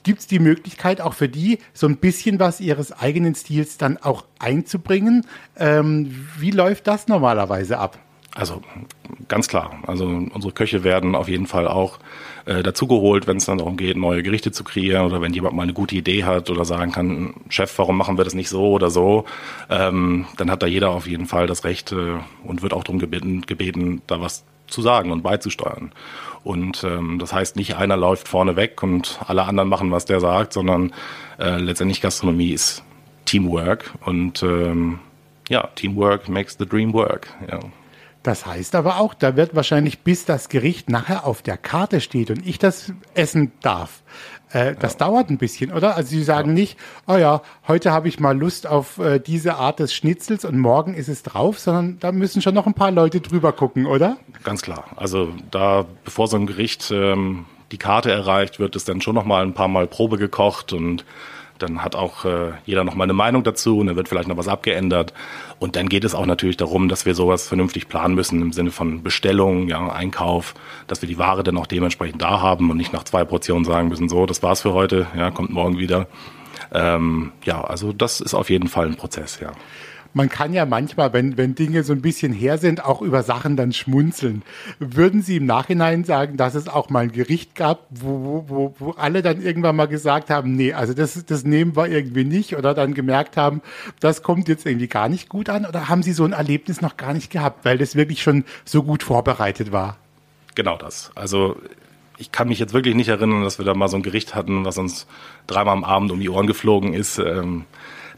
Gibt 0.04 0.20
es 0.20 0.28
die 0.28 0.40
Möglichkeit 0.40 1.02
auch 1.02 1.14
für 1.14 1.30
die, 1.30 1.60
so 1.74 1.88
ein 1.88 1.98
bisschen 1.98 2.40
was 2.40 2.60
ihres 2.60 2.92
eigenen 2.92 3.36
Stils 3.36 3.78
dann 3.78 3.98
auch 3.98 4.26
einzubringen? 4.40 5.26
Ähm, 5.58 6.28
wie 6.38 6.52
läuft 6.52 6.88
das 6.88 7.08
normalerweise 7.08 7.78
ab? 7.78 8.00
Also 8.36 8.62
ganz 9.30 9.48
klar. 9.48 9.80
Also 9.88 10.06
unsere 10.06 10.52
Köche 10.52 10.84
werden 10.84 11.16
auf 11.16 11.30
jeden 11.30 11.48
Fall 11.48 11.70
auch 11.70 12.00
äh, 12.46 12.64
dazugeholt, 12.64 13.28
wenn 13.28 13.38
es 13.38 13.46
dann 13.46 13.60
darum 13.60 13.78
geht, 13.78 13.96
neue 13.96 14.24
Gerichte 14.24 14.52
zu 14.52 14.66
kreieren 14.66 15.06
oder 15.06 15.22
wenn 15.22 15.34
jemand 15.34 15.56
mal 15.56 15.64
eine 15.64 15.74
gute 15.74 15.96
Idee 15.96 16.26
hat 16.26 16.50
oder 16.50 16.66
sagen 16.66 16.92
kann, 16.92 17.34
Chef, 17.50 17.78
warum 17.80 17.98
machen 17.98 18.18
wir 18.18 18.26
das 18.26 18.34
nicht 18.34 18.50
so 18.50 18.72
oder 18.72 18.90
so, 18.90 19.24
ähm, 19.70 20.26
dann 20.36 20.52
hat 20.52 20.62
da 20.62 20.68
jeder 20.68 20.90
auf 20.90 21.08
jeden 21.08 21.28
Fall 21.28 21.48
das 21.48 21.64
Recht 21.64 21.94
äh, 21.94 22.18
und 22.44 22.62
wird 22.62 22.74
auch 22.74 22.84
darum 22.84 23.00
gebeten, 23.00 23.42
gebeten, 23.42 24.02
da 24.06 24.20
was 24.20 24.44
zu 24.68 24.82
sagen 24.82 25.12
und 25.12 25.24
beizusteuern. 25.24 25.92
Und 26.46 26.84
ähm, 26.84 27.18
das 27.18 27.34
heißt, 27.34 27.56
nicht 27.56 27.76
einer 27.76 27.98
läuft 27.98 28.28
vorne 28.28 28.56
weg 28.56 28.84
und 28.84 29.20
alle 29.26 29.44
anderen 29.44 29.68
machen, 29.68 29.92
was 29.92 30.06
der 30.06 30.20
sagt, 30.20 30.54
sondern 30.54 30.94
äh, 31.40 31.58
letztendlich 31.58 32.02
Gastronomie 32.02 32.52
ist 32.52 32.84
Teamwork 33.26 33.92
und 34.06 34.44
ähm, 34.44 35.00
ja, 35.50 35.68
Teamwork 35.74 36.30
makes 36.30 36.56
the 36.60 36.68
dream 36.68 36.94
work. 36.94 37.34
Ja. 37.50 37.60
Das 38.26 38.48
heißt 38.48 38.74
aber 38.74 38.98
auch, 38.98 39.14
da 39.14 39.36
wird 39.36 39.56
wahrscheinlich, 39.56 40.00
bis 40.00 40.26
das 40.26 40.50
Gericht 40.50 40.90
nachher 40.90 41.28
auf 41.28 41.44
der 41.44 41.58
Karte 41.58 42.02
steht 42.02 42.32
und 42.32 42.44
ich 42.44 42.58
das 42.58 42.92
essen 43.14 43.52
darf, 43.62 44.02
äh, 44.50 44.74
das 44.74 44.94
ja. 44.94 44.98
dauert 44.98 45.30
ein 45.30 45.38
bisschen, 45.38 45.72
oder? 45.72 45.96
Also 45.96 46.10
Sie 46.10 46.24
sagen 46.24 46.50
ja. 46.50 46.54
nicht, 46.56 46.80
oh 47.06 47.18
ja, 47.18 47.44
heute 47.68 47.92
habe 47.92 48.08
ich 48.08 48.20
mal 48.20 48.36
Lust 48.36 48.66
auf 48.66 48.98
äh, 48.98 49.20
diese 49.20 49.58
Art 49.58 49.78
des 49.80 49.94
Schnitzels 49.94 50.44
und 50.44 50.58
morgen 50.58 50.96
ist 50.96 51.08
es 51.08 51.22
drauf, 51.22 51.60
sondern 51.60 52.00
da 52.00 52.12
müssen 52.12 52.42
schon 52.42 52.56
noch 52.56 52.66
ein 52.66 52.74
paar 52.74 52.90
Leute 52.90 53.22
drüber 53.22 53.52
gucken, 53.52 53.86
oder? 53.86 54.18
Ganz 54.44 54.64
klar. 54.64 54.86
Also 54.96 55.30
da, 55.52 55.86
bevor 56.04 56.28
so 56.28 56.36
ein 56.36 56.48
Gericht 56.48 56.90
ähm, 56.90 57.46
die 57.72 57.78
Karte 57.78 58.12
erreicht, 58.12 58.58
wird 58.58 58.76
es 58.76 58.86
dann 58.86 59.02
schon 59.02 59.14
noch 59.14 59.26
mal 59.26 59.44
ein 59.44 59.54
paar 59.54 59.68
Mal 59.68 59.86
Probe 59.86 60.18
gekocht 60.18 60.74
und 60.74 61.06
dann 61.60 61.84
hat 61.84 61.96
auch 61.96 62.26
äh, 62.26 62.52
jeder 62.66 62.84
noch 62.84 62.96
mal 62.96 63.06
eine 63.06 63.14
Meinung 63.14 63.44
dazu 63.44 63.80
und 63.80 63.88
dann 63.88 63.96
wird 63.96 64.10
vielleicht 64.10 64.28
noch 64.28 64.38
was 64.38 64.48
abgeändert. 64.48 65.14
Und 65.60 65.76
dann 65.76 65.90
geht 65.90 66.04
es 66.04 66.16
auch 66.16 66.26
natürlich 66.26 66.58
darum, 66.58 66.90
dass 66.90 67.06
wir 67.06 67.16
sowas 67.16 67.48
vernünftig 67.48 67.88
planen 67.88 68.16
müssen 68.16 68.42
im 68.42 68.54
Sinne 68.54 68.72
von 68.72 69.04
Bestellung, 69.04 69.68
ja, 69.68 69.88
Einkauf, 69.92 70.54
dass 70.88 71.02
wir 71.02 71.08
die 71.08 71.18
Ware 71.18 71.44
dann 71.44 71.58
auch 71.58 71.68
dementsprechend 71.68 72.22
da 72.22 72.42
haben 72.42 72.70
und 72.70 72.78
nicht 72.78 72.94
nach 72.94 73.04
zwei 73.04 73.24
Portionen 73.24 73.66
sagen 73.66 73.88
müssen, 73.88 74.10
so, 74.10 74.26
das 74.26 74.44
war's 74.44 74.62
für 74.62 74.74
heute, 74.74 75.08
ja, 75.18 75.32
kommt 75.32 75.50
morgen 75.50 75.78
wieder. 75.78 76.08
Ähm, 76.74 77.32
ja, 77.44 77.64
also 77.64 77.94
das 77.94 78.22
ist 78.22 78.34
auf 78.34 78.50
jeden 78.50 78.68
Fall 78.68 78.88
ein 78.88 78.96
Prozess, 78.96 79.40
ja 79.40 79.52
man 80.16 80.30
kann 80.30 80.54
ja 80.54 80.66
manchmal, 80.66 81.12
wenn, 81.12 81.38
wenn 81.38 81.56
Dinge 81.56 81.84
so 81.84 81.92
ein 81.92 82.02
bisschen 82.02 82.32
her 82.32 82.58
sind, 82.58 82.86
auch 82.86 83.02
über 83.02 83.22
Sachen 83.22 83.58
dann 83.58 83.74
schmunzeln. 83.74 84.44
Würden 84.80 85.22
Sie 85.22 85.36
im 85.36 85.46
Nachhinein 85.46 86.06
sagen, 86.06 86.38
dass 86.38 86.56
es 86.56 86.70
auch 86.70 86.90
mal 86.90 87.02
ein 87.02 87.12
Gericht 87.12 87.54
gab, 87.54 87.86
wo, 87.90 88.46
wo, 88.48 88.74
wo 88.80 88.92
alle 88.92 89.22
dann 89.22 89.42
irgendwann 89.42 89.76
mal 89.76 89.90
gesagt 89.90 90.30
haben, 90.30 90.56
nee, 90.56 90.72
also 90.72 90.94
das, 90.94 91.26
das 91.26 91.44
nehmen 91.44 91.76
wir 91.76 91.90
irgendwie 91.90 92.24
nicht 92.24 92.56
oder 92.56 92.74
dann 92.74 92.94
gemerkt 92.94 93.36
haben, 93.36 93.62
das 94.00 94.24
kommt 94.24 94.48
jetzt 94.48 94.66
irgendwie 94.66 94.88
gar 94.88 95.10
nicht 95.10 95.28
gut 95.28 95.50
an? 95.50 95.66
Oder 95.66 95.90
haben 95.90 96.02
Sie 96.02 96.14
so 96.14 96.24
ein 96.24 96.32
Erlebnis 96.32 96.80
noch 96.80 96.96
gar 96.96 97.14
nicht 97.14 97.30
gehabt, 97.30 97.66
weil 97.66 97.78
das 97.78 97.98
wirklich 97.98 98.24
schon 98.24 98.46
so 98.64 98.84
gut 98.84 99.04
vorbereitet 99.04 99.74
war? 99.74 99.98
Genau 100.56 100.78
das. 100.78 101.12
Also 101.16 101.58
ich 102.18 102.32
kann 102.32 102.48
mich 102.48 102.60
jetzt 102.60 102.74
wirklich 102.74 102.96
nicht 102.96 103.10
erinnern, 103.10 103.44
dass 103.44 103.58
wir 103.58 103.66
da 103.66 103.74
mal 103.74 103.90
so 103.90 103.98
ein 103.98 104.04
Gericht 104.04 104.34
hatten, 104.34 104.64
was 104.64 104.78
uns 104.78 105.08
dreimal 105.46 105.74
am 105.74 105.84
Abend 105.84 106.12
um 106.14 106.22
die 106.22 106.30
Ohren 106.30 106.48
geflogen 106.48 106.94
ist. 106.94 107.20
Ähm, 107.20 107.66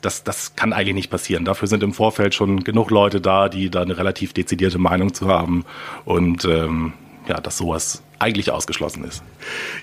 das, 0.01 0.24
das 0.24 0.56
kann 0.56 0.74
eigentlich 0.74 0.96
nicht 0.96 1.10
passieren. 1.10 1.46
Dafür 1.46 1.68
sind 1.68 1.84
im 1.84 1.94
Vorfeld 1.94 2.36
schon 2.36 2.63
genug 2.63 2.92
Leute 2.92 3.22
da, 3.22 3.50
die 3.50 3.70
da 3.70 3.82
eine 3.82 3.98
relativ 3.98 4.34
dezidierte 4.34 4.77
Meinung 4.77 5.13
zu 5.13 5.27
haben 5.27 5.66
und 6.06 6.46
ähm, 6.46 6.94
ja, 7.27 7.39
dass 7.42 7.58
sowas 7.58 8.04
eigentlich 8.20 8.51
ausgeschlossen 8.51 9.04
ist. 9.04 9.24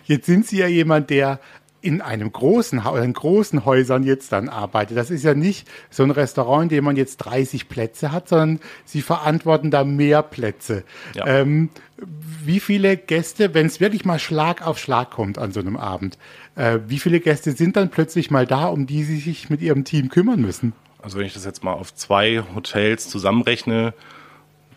Jetzt 0.05 0.27
sind 0.27 0.47
Sie 0.47 0.59
ja 0.59 0.67
jemand, 0.67 1.11
der 1.11 1.39
in 1.85 2.01
einem 2.01 2.33
großen, 2.33 2.83
in 3.03 3.13
großen 3.13 3.65
Häusern 3.65 4.05
jetzt 4.05 4.33
dann 4.33 4.49
arbeitet. 4.49 4.97
Das 4.97 5.11
ist 5.11 5.23
ja 5.23 5.35
nicht 5.35 5.69
so 5.91 6.03
ein 6.03 6.11
Restaurant, 6.11 6.65
in 6.65 6.69
dem 6.71 6.85
man 6.85 6.97
jetzt 6.97 7.19
30 7.19 7.69
Plätze 7.69 8.11
hat, 8.11 8.29
sondern 8.29 8.61
Sie 8.85 9.03
verantworten 9.03 9.71
da 9.71 9.85
mehr 9.85 10.23
Plätze. 10.23 10.85
Ja. 11.15 11.27
Ähm, 11.27 11.69
wie 11.97 12.61
viele 12.61 12.97
Gäste, 12.97 13.55
wenn 13.55 13.67
es 13.67 13.81
wirklich 13.81 14.05
mal 14.05 14.19
Schlag 14.19 14.67
auf 14.67 14.79
Schlag 14.79 15.11
kommt 15.11 15.39
an 15.39 15.53
so 15.53 15.61
einem 15.61 15.77
Abend, 15.77 16.19
äh, 16.57 16.79
wie 16.87 16.99
viele 16.99 17.21
Gäste 17.21 17.53
sind 17.53 17.77
dann 17.77 17.91
plötzlich 17.91 18.31
mal 18.31 18.47
da, 18.47 18.67
um 18.67 18.87
die 18.87 19.05
Sie 19.05 19.19
sich 19.19 19.51
mit 19.51 19.61
Ihrem 19.61 19.85
Team 19.85 20.09
kümmern 20.09 20.41
müssen? 20.41 20.73
Also 21.03 21.19
wenn 21.19 21.27
ich 21.27 21.35
das 21.35 21.45
jetzt 21.45 21.63
mal 21.63 21.75
auf 21.75 21.95
zwei 21.95 22.43
Hotels 22.55 23.11
zusammenrechne, 23.11 23.93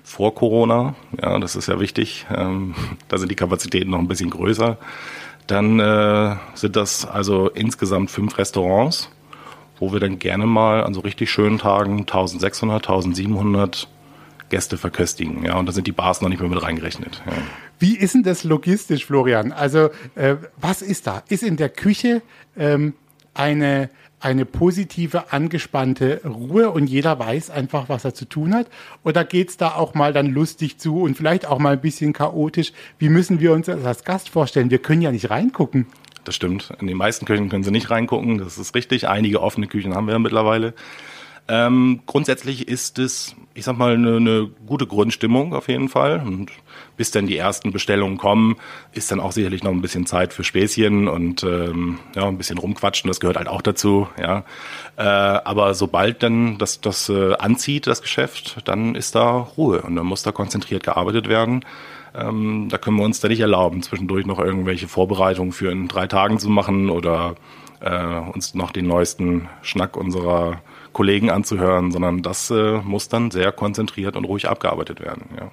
vor 0.03 0.33
Corona, 0.33 0.95
ja, 1.21 1.37
das 1.37 1.57
ist 1.57 1.67
ja 1.67 1.81
wichtig, 1.81 2.25
ähm, 2.33 2.75
da 3.07 3.17
sind 3.17 3.29
die 3.29 3.35
Kapazitäten 3.35 3.91
noch 3.91 3.99
ein 3.99 4.07
bisschen 4.07 4.29
größer. 4.29 4.77
Dann 5.47 5.79
äh, 5.79 6.35
sind 6.55 6.75
das 6.75 7.05
also 7.05 7.49
insgesamt 7.49 8.11
fünf 8.11 8.37
Restaurants, 8.37 9.09
wo 9.79 9.93
wir 9.93 9.99
dann 9.99 10.19
gerne 10.19 10.45
mal 10.45 10.83
an 10.83 10.93
so 10.93 10.99
richtig 10.99 11.31
schönen 11.31 11.57
Tagen 11.57 11.99
1600, 11.99 12.87
1700 12.87 13.87
Gäste 14.49 14.77
verköstigen. 14.77 15.43
Ja, 15.43 15.57
und 15.57 15.65
da 15.65 15.71
sind 15.71 15.87
die 15.87 15.91
Bars 15.91 16.21
noch 16.21 16.29
nicht 16.29 16.39
mehr 16.39 16.49
mit 16.49 16.61
reingerechnet. 16.61 17.21
Ja. 17.25 17.33
Wie 17.79 17.97
ist 17.97 18.13
denn 18.13 18.23
das 18.23 18.43
logistisch, 18.43 19.05
Florian? 19.05 19.51
Also, 19.51 19.89
äh, 20.15 20.35
was 20.57 20.81
ist 20.81 21.07
da? 21.07 21.23
Ist 21.29 21.43
in 21.43 21.57
der 21.57 21.69
Küche 21.69 22.21
ähm, 22.57 22.93
eine 23.33 23.89
eine 24.19 24.45
positive, 24.45 25.31
angespannte 25.31 26.21
Ruhe 26.25 26.71
und 26.71 26.87
jeder 26.87 27.19
weiß 27.19 27.49
einfach, 27.49 27.87
was 27.87 28.03
er 28.03 28.13
zu 28.13 28.25
tun 28.25 28.53
hat? 28.53 28.67
Oder 29.03 29.23
geht's 29.23 29.57
da 29.57 29.75
auch 29.75 29.93
mal 29.93 30.13
dann 30.13 30.27
lustig 30.27 30.77
zu 30.79 31.01
und 31.01 31.15
vielleicht 31.15 31.45
auch 31.45 31.59
mal 31.59 31.73
ein 31.73 31.81
bisschen 31.81 32.13
chaotisch? 32.13 32.73
Wie 32.97 33.09
müssen 33.09 33.39
wir 33.39 33.53
uns 33.53 33.67
das 33.67 33.85
als 33.85 34.03
Gast 34.03 34.29
vorstellen? 34.29 34.71
Wir 34.71 34.79
können 34.79 35.01
ja 35.01 35.11
nicht 35.11 35.29
reingucken. 35.29 35.87
Das 36.23 36.35
stimmt. 36.35 36.73
In 36.81 36.87
den 36.87 36.97
meisten 36.97 37.25
Küchen 37.25 37.47
können 37.47 37.63
Sie 37.63 37.71
nicht 37.71 37.89
reingucken. 37.89 38.37
Das 38.37 38.57
ist 38.57 38.75
richtig. 38.75 39.07
Einige 39.07 39.41
offene 39.41 39.67
Küchen 39.67 39.95
haben 39.95 40.07
wir 40.07 40.13
ja 40.13 40.19
mittlerweile. 40.19 40.73
Ähm, 41.49 42.01
grundsätzlich 42.05 42.67
ist 42.67 42.99
es, 42.99 43.35
ich 43.53 43.63
sag 43.63 43.77
mal, 43.77 43.93
eine, 43.93 44.17
eine 44.17 44.49
gute 44.65 44.85
Grundstimmung 44.85 45.53
auf 45.53 45.69
jeden 45.69 45.87
Fall. 45.87 46.21
Und 46.25 46.51
bis 46.97 47.11
dann 47.11 47.27
die 47.27 47.37
ersten 47.37 47.71
Bestellungen 47.71 48.17
kommen, 48.17 48.57
ist 48.91 49.11
dann 49.11 49.19
auch 49.19 49.31
sicherlich 49.31 49.63
noch 49.63 49.71
ein 49.71 49.81
bisschen 49.81 50.05
Zeit 50.05 50.33
für 50.33 50.43
Späßchen 50.43 51.07
und 51.07 51.43
ähm, 51.43 51.99
ja, 52.15 52.27
ein 52.27 52.37
bisschen 52.37 52.57
rumquatschen, 52.57 53.07
das 53.07 53.19
gehört 53.19 53.37
halt 53.37 53.47
auch 53.47 53.61
dazu, 53.61 54.07
ja. 54.19 54.43
Äh, 54.97 55.03
aber 55.03 55.73
sobald 55.75 56.23
dann 56.23 56.57
das, 56.57 56.81
das 56.81 57.07
äh, 57.07 57.35
anzieht, 57.35 57.87
das 57.87 58.01
Geschäft, 58.01 58.57
dann 58.65 58.95
ist 58.95 59.15
da 59.15 59.29
Ruhe 59.29 59.83
und 59.83 59.95
dann 59.95 60.05
muss 60.05 60.23
da 60.23 60.31
konzentriert 60.31 60.83
gearbeitet 60.83 61.29
werden. 61.29 61.63
Ähm, 62.15 62.67
da 62.69 62.77
können 62.77 62.97
wir 62.97 63.03
uns 63.03 63.19
da 63.19 63.27
nicht 63.27 63.41
erlauben, 63.41 63.83
zwischendurch 63.83 64.25
noch 64.25 64.39
irgendwelche 64.39 64.87
Vorbereitungen 64.87 65.51
für 65.51 65.71
in 65.71 65.87
drei 65.87 66.07
Tagen 66.07 66.39
zu 66.39 66.49
machen 66.49 66.89
oder 66.89 67.35
äh, 67.79 68.19
uns 68.33 68.55
noch 68.55 68.71
den 68.71 68.87
neuesten 68.87 69.47
Schnack 69.61 69.95
unserer 69.95 70.61
Kollegen 70.97 71.29
anzuhören, 71.29 71.91
sondern 71.91 72.23
das 72.23 72.49
äh, 72.49 72.81
muss 72.81 73.07
dann 73.07 73.29
sehr 73.29 73.51
konzentriert 73.51 74.15
und 74.15 74.25
ruhig 74.25 74.49
abgearbeitet 74.49 74.99
werden. 74.99 75.25
Ja. 75.39 75.51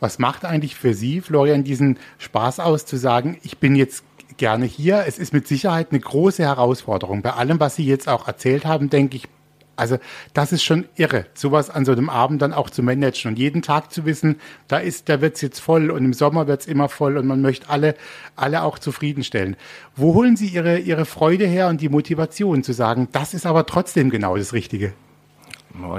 Was 0.00 0.18
macht 0.18 0.46
eigentlich 0.46 0.76
für 0.76 0.94
Sie, 0.94 1.20
Florian, 1.20 1.62
diesen 1.62 1.98
Spaß 2.16 2.58
aus, 2.58 2.86
zu 2.86 2.96
sagen, 2.96 3.36
ich 3.42 3.58
bin 3.58 3.76
jetzt 3.76 4.02
gerne 4.38 4.64
hier? 4.64 5.04
Es 5.06 5.18
ist 5.18 5.34
mit 5.34 5.46
Sicherheit 5.46 5.88
eine 5.90 6.00
große 6.00 6.42
Herausforderung. 6.42 7.20
Bei 7.20 7.34
allem, 7.34 7.60
was 7.60 7.76
Sie 7.76 7.84
jetzt 7.84 8.08
auch 8.08 8.26
erzählt 8.26 8.64
haben, 8.64 8.88
denke 8.88 9.16
ich, 9.16 9.28
also 9.76 9.98
das 10.34 10.52
ist 10.52 10.62
schon 10.62 10.86
irre, 10.96 11.26
sowas 11.34 11.70
an 11.70 11.84
so 11.84 11.92
einem 11.92 12.10
Abend 12.10 12.42
dann 12.42 12.52
auch 12.52 12.70
zu 12.70 12.82
managen 12.82 13.30
und 13.30 13.38
jeden 13.38 13.62
Tag 13.62 13.92
zu 13.92 14.04
wissen, 14.04 14.36
da 14.68 14.78
ist, 14.78 15.08
da 15.08 15.20
wird's 15.20 15.40
jetzt 15.40 15.60
voll 15.60 15.90
und 15.90 16.04
im 16.04 16.12
Sommer 16.12 16.46
wird's 16.46 16.66
immer 16.66 16.88
voll 16.88 17.16
und 17.16 17.26
man 17.26 17.40
möchte 17.40 17.68
alle, 17.68 17.94
alle 18.36 18.62
auch 18.62 18.78
zufriedenstellen. 18.78 19.56
Wo 19.96 20.14
holen 20.14 20.36
Sie 20.36 20.48
Ihre, 20.48 20.78
Ihre 20.78 21.04
Freude 21.04 21.46
her 21.46 21.68
und 21.68 21.80
die 21.80 21.88
Motivation 21.88 22.62
zu 22.62 22.72
sagen, 22.72 23.08
das 23.12 23.34
ist 23.34 23.46
aber 23.46 23.66
trotzdem 23.66 24.10
genau 24.10 24.36
das 24.36 24.52
Richtige? 24.52 24.92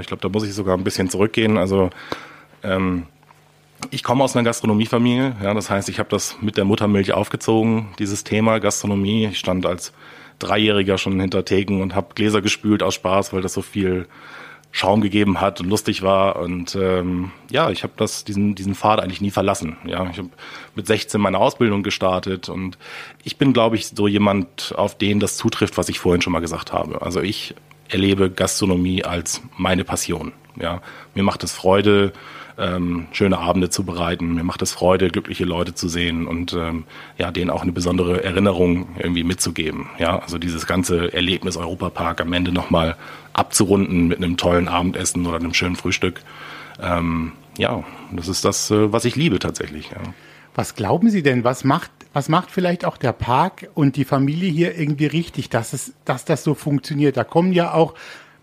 Ich 0.00 0.06
glaube, 0.06 0.22
da 0.22 0.28
muss 0.28 0.44
ich 0.44 0.54
sogar 0.54 0.76
ein 0.76 0.84
bisschen 0.84 1.10
zurückgehen. 1.10 1.58
Also 1.58 1.90
ähm, 2.62 3.06
ich 3.90 4.02
komme 4.02 4.22
aus 4.24 4.36
einer 4.36 4.44
Gastronomiefamilie, 4.44 5.36
ja, 5.42 5.52
das 5.52 5.68
heißt, 5.68 5.88
ich 5.88 5.98
habe 5.98 6.08
das 6.08 6.36
mit 6.40 6.56
der 6.56 6.64
Muttermilch 6.64 7.12
aufgezogen, 7.12 7.88
dieses 7.98 8.24
Thema 8.24 8.60
Gastronomie. 8.60 9.26
Ich 9.26 9.38
stand 9.38 9.66
als 9.66 9.92
Dreijähriger 10.38 10.98
schon 10.98 11.20
hinter 11.20 11.44
Theken 11.44 11.82
und 11.82 11.94
habe 11.94 12.14
Gläser 12.14 12.42
gespült 12.42 12.82
aus 12.82 12.94
Spaß, 12.94 13.32
weil 13.32 13.42
das 13.42 13.54
so 13.54 13.62
viel 13.62 14.06
Schaum 14.70 15.00
gegeben 15.00 15.40
hat 15.40 15.60
und 15.60 15.68
lustig 15.68 16.02
war. 16.02 16.36
Und 16.36 16.74
ähm, 16.74 17.30
ja, 17.48 17.70
ich 17.70 17.84
habe 17.84 17.92
das 17.96 18.24
diesen 18.24 18.56
diesen 18.56 18.74
Pfad 18.74 19.00
eigentlich 19.00 19.20
nie 19.20 19.30
verlassen. 19.30 19.76
Ja, 19.84 20.08
ich 20.10 20.18
habe 20.18 20.30
mit 20.74 20.88
16 20.88 21.20
meine 21.20 21.38
Ausbildung 21.38 21.84
gestartet 21.84 22.48
und 22.48 22.76
ich 23.22 23.36
bin, 23.36 23.52
glaube 23.52 23.76
ich, 23.76 23.86
so 23.86 24.08
jemand, 24.08 24.74
auf 24.76 24.98
den 24.98 25.20
das 25.20 25.36
zutrifft, 25.36 25.78
was 25.78 25.88
ich 25.88 26.00
vorhin 26.00 26.22
schon 26.22 26.32
mal 26.32 26.40
gesagt 26.40 26.72
habe. 26.72 27.02
Also 27.02 27.20
ich 27.20 27.54
erlebe 27.88 28.30
Gastronomie 28.30 29.04
als 29.04 29.42
meine 29.56 29.84
Passion. 29.84 30.32
Ja, 30.60 30.82
mir 31.14 31.22
macht 31.22 31.44
es 31.44 31.52
Freude 31.52 32.12
ähm, 32.58 33.06
schöne 33.12 33.38
Abende 33.38 33.70
zu 33.70 33.84
bereiten. 33.84 34.34
Mir 34.34 34.44
macht 34.44 34.62
es 34.62 34.72
Freude, 34.72 35.08
glückliche 35.08 35.44
Leute 35.44 35.74
zu 35.74 35.88
sehen 35.88 36.26
und 36.26 36.52
ähm, 36.52 36.84
ja, 37.18 37.30
denen 37.30 37.50
auch 37.50 37.62
eine 37.62 37.72
besondere 37.72 38.22
Erinnerung 38.22 38.88
irgendwie 38.98 39.24
mitzugeben. 39.24 39.88
Ja, 39.98 40.18
also 40.18 40.38
dieses 40.38 40.66
ganze 40.66 41.12
Erlebnis 41.12 41.56
Europapark 41.56 42.20
am 42.20 42.32
Ende 42.32 42.52
nochmal 42.52 42.96
abzurunden 43.32 44.06
mit 44.06 44.18
einem 44.18 44.36
tollen 44.36 44.68
Abendessen 44.68 45.26
oder 45.26 45.36
einem 45.36 45.54
schönen 45.54 45.76
Frühstück. 45.76 46.20
Ähm, 46.80 47.32
ja, 47.58 47.84
das 48.12 48.28
ist 48.28 48.44
das, 48.44 48.70
äh, 48.70 48.92
was 48.92 49.04
ich 49.04 49.16
liebe 49.16 49.38
tatsächlich. 49.38 49.90
Ja. 49.90 49.98
Was 50.54 50.76
glauben 50.76 51.10
Sie 51.10 51.22
denn, 51.22 51.42
was 51.42 51.64
macht, 51.64 51.90
was 52.12 52.28
macht 52.28 52.50
vielleicht 52.50 52.84
auch 52.84 52.96
der 52.96 53.12
Park 53.12 53.68
und 53.74 53.96
die 53.96 54.04
Familie 54.04 54.50
hier 54.50 54.78
irgendwie 54.78 55.06
richtig, 55.06 55.50
dass 55.50 55.72
es, 55.72 55.94
dass 56.04 56.24
das 56.24 56.44
so 56.44 56.54
funktioniert? 56.54 57.16
Da 57.16 57.24
kommen 57.24 57.52
ja 57.52 57.74
auch 57.74 57.94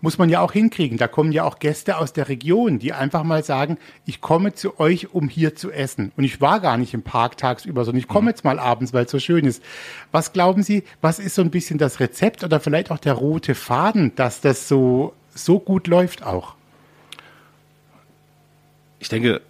muss 0.02 0.18
man 0.18 0.28
ja 0.28 0.40
auch 0.40 0.52
hinkriegen. 0.52 0.98
Da 0.98 1.08
kommen 1.08 1.32
ja 1.32 1.44
auch 1.44 1.58
Gäste 1.58 1.96
aus 1.96 2.12
der 2.12 2.28
Region, 2.28 2.78
die 2.78 2.92
einfach 2.92 3.22
mal 3.22 3.42
sagen, 3.42 3.78
ich 4.04 4.20
komme 4.20 4.52
zu 4.52 4.78
euch, 4.78 5.14
um 5.14 5.28
hier 5.28 5.54
zu 5.54 5.70
essen. 5.70 6.12
Und 6.16 6.24
ich 6.24 6.42
war 6.42 6.60
gar 6.60 6.76
nicht 6.76 6.92
im 6.92 7.02
Park 7.02 7.38
tagsüber, 7.38 7.84
sondern 7.84 8.00
ich 8.00 8.08
komme 8.08 8.22
mhm. 8.22 8.28
jetzt 8.28 8.44
mal 8.44 8.58
abends, 8.58 8.92
weil 8.92 9.06
es 9.06 9.10
so 9.10 9.20
schön 9.20 9.46
ist. 9.46 9.62
Was 10.10 10.34
glauben 10.34 10.62
Sie, 10.62 10.82
was 11.00 11.18
ist 11.18 11.36
so 11.36 11.42
ein 11.42 11.50
bisschen 11.50 11.78
das 11.78 12.00
Rezept 12.00 12.44
oder 12.44 12.60
vielleicht 12.60 12.90
auch 12.90 12.98
der 12.98 13.14
rote 13.14 13.54
Faden, 13.54 14.14
dass 14.16 14.42
das 14.42 14.68
so, 14.68 15.14
so 15.34 15.58
gut 15.58 15.86
läuft 15.86 16.24
auch? 16.24 16.56
Ich 18.98 19.08
denke, 19.08 19.40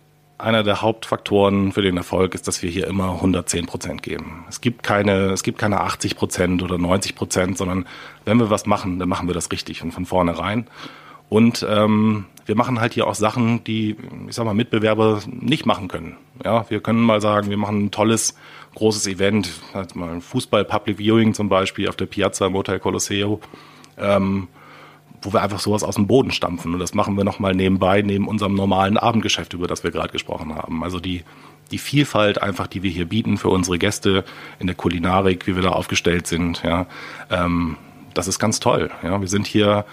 einer 0.42 0.62
der 0.62 0.82
Hauptfaktoren 0.82 1.72
für 1.72 1.82
den 1.82 1.96
Erfolg 1.96 2.34
ist, 2.34 2.48
dass 2.48 2.62
wir 2.62 2.70
hier 2.70 2.86
immer 2.86 3.12
110 3.12 3.66
Prozent 3.66 4.02
geben. 4.02 4.44
Es 4.48 4.60
gibt 4.60 4.82
keine, 4.82 5.30
es 5.30 5.42
gibt 5.42 5.58
keine 5.58 5.80
80 5.80 6.16
Prozent 6.16 6.62
oder 6.62 6.78
90 6.78 7.14
Prozent, 7.14 7.58
sondern 7.58 7.86
wenn 8.24 8.38
wir 8.38 8.50
was 8.50 8.66
machen, 8.66 8.98
dann 8.98 9.08
machen 9.08 9.28
wir 9.28 9.34
das 9.34 9.50
richtig 9.52 9.82
und 9.82 9.92
von 9.92 10.06
vornherein. 10.06 10.66
Und 11.28 11.66
ähm, 11.68 12.26
wir 12.44 12.56
machen 12.56 12.80
halt 12.80 12.92
hier 12.92 13.06
auch 13.06 13.14
Sachen, 13.14 13.64
die, 13.64 13.96
ich 14.28 14.34
sag 14.34 14.44
mal, 14.44 14.52
Mitbewerber 14.52 15.20
nicht 15.26 15.64
machen 15.64 15.88
können. 15.88 16.16
Ja, 16.44 16.68
wir 16.68 16.80
können 16.80 17.00
mal 17.00 17.20
sagen, 17.20 17.48
wir 17.48 17.56
machen 17.56 17.84
ein 17.84 17.90
tolles, 17.90 18.36
großes 18.74 19.06
Event, 19.06 19.50
halt 19.72 19.96
mal 19.96 20.10
ein 20.10 20.20
Fußball 20.20 20.64
Public 20.64 20.98
Viewing 20.98 21.34
zum 21.34 21.48
Beispiel 21.48 21.88
auf 21.88 21.96
der 21.96 22.06
Piazza 22.06 22.46
im 22.46 22.54
Hotel 22.54 22.80
Colosseo. 22.80 23.40
Ähm, 23.96 24.48
wo 25.22 25.32
wir 25.32 25.42
einfach 25.42 25.60
sowas 25.60 25.82
aus 25.82 25.94
dem 25.94 26.06
Boden 26.06 26.30
stampfen. 26.30 26.74
Und 26.74 26.80
das 26.80 26.94
machen 26.94 27.16
wir 27.16 27.24
nochmal 27.24 27.54
nebenbei, 27.54 28.02
neben 28.02 28.28
unserem 28.28 28.54
normalen 28.54 28.98
Abendgeschäft, 28.98 29.54
über 29.54 29.66
das 29.66 29.84
wir 29.84 29.90
gerade 29.90 30.12
gesprochen 30.12 30.54
haben. 30.54 30.82
Also 30.82 31.00
die, 31.00 31.22
die 31.70 31.78
Vielfalt 31.78 32.42
einfach, 32.42 32.66
die 32.66 32.82
wir 32.82 32.90
hier 32.90 33.06
bieten 33.06 33.38
für 33.38 33.48
unsere 33.48 33.78
Gäste 33.78 34.24
in 34.58 34.66
der 34.66 34.76
Kulinarik, 34.76 35.46
wie 35.46 35.54
wir 35.54 35.62
da 35.62 35.70
aufgestellt 35.70 36.26
sind, 36.26 36.62
ja, 36.62 36.86
ähm, 37.30 37.76
das 38.14 38.28
ist 38.28 38.38
ganz 38.38 38.60
toll. 38.60 38.90
Ja, 39.02 39.20
wir 39.20 39.28
sind 39.28 39.46
hier, 39.46 39.86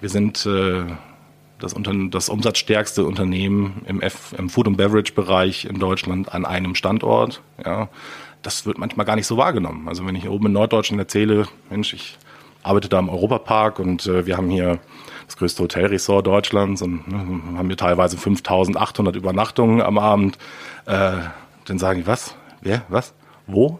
wir 0.00 0.08
sind 0.08 0.44
äh, 0.46 0.84
das, 1.58 1.72
unter, 1.72 1.92
das 2.10 2.28
umsatzstärkste 2.28 3.04
Unternehmen 3.04 3.82
im, 3.86 4.00
F, 4.00 4.34
im 4.36 4.50
Food 4.50 4.66
and 4.66 4.76
Beverage 4.76 5.12
Bereich 5.12 5.66
in 5.66 5.78
Deutschland 5.78 6.34
an 6.34 6.44
einem 6.44 6.74
Standort. 6.74 7.42
Ja, 7.64 7.88
das 8.42 8.66
wird 8.66 8.78
manchmal 8.78 9.06
gar 9.06 9.16
nicht 9.16 9.26
so 9.26 9.36
wahrgenommen. 9.36 9.88
Also 9.88 10.04
wenn 10.04 10.16
ich 10.16 10.22
hier 10.22 10.32
oben 10.32 10.46
in 10.46 10.52
Norddeutschland 10.52 11.00
erzähle, 11.00 11.46
Mensch, 11.70 11.94
ich 11.94 12.18
arbeite 12.64 12.88
da 12.88 12.98
im 12.98 13.08
Europapark 13.08 13.78
und 13.78 14.06
äh, 14.06 14.26
wir 14.26 14.36
haben 14.36 14.50
hier 14.50 14.80
das 15.26 15.36
größte 15.36 15.62
Hotelresort 15.62 16.26
Deutschlands 16.26 16.82
und 16.82 17.06
ne, 17.06 17.58
haben 17.58 17.68
hier 17.68 17.76
teilweise 17.76 18.16
5800 18.16 19.14
Übernachtungen 19.14 19.80
am 19.80 19.98
Abend. 19.98 20.38
Äh, 20.86 21.12
dann 21.66 21.78
sage 21.78 22.00
ich, 22.00 22.06
was? 22.06 22.34
Wer? 22.60 22.82
Was? 22.88 23.14
Wo? 23.46 23.78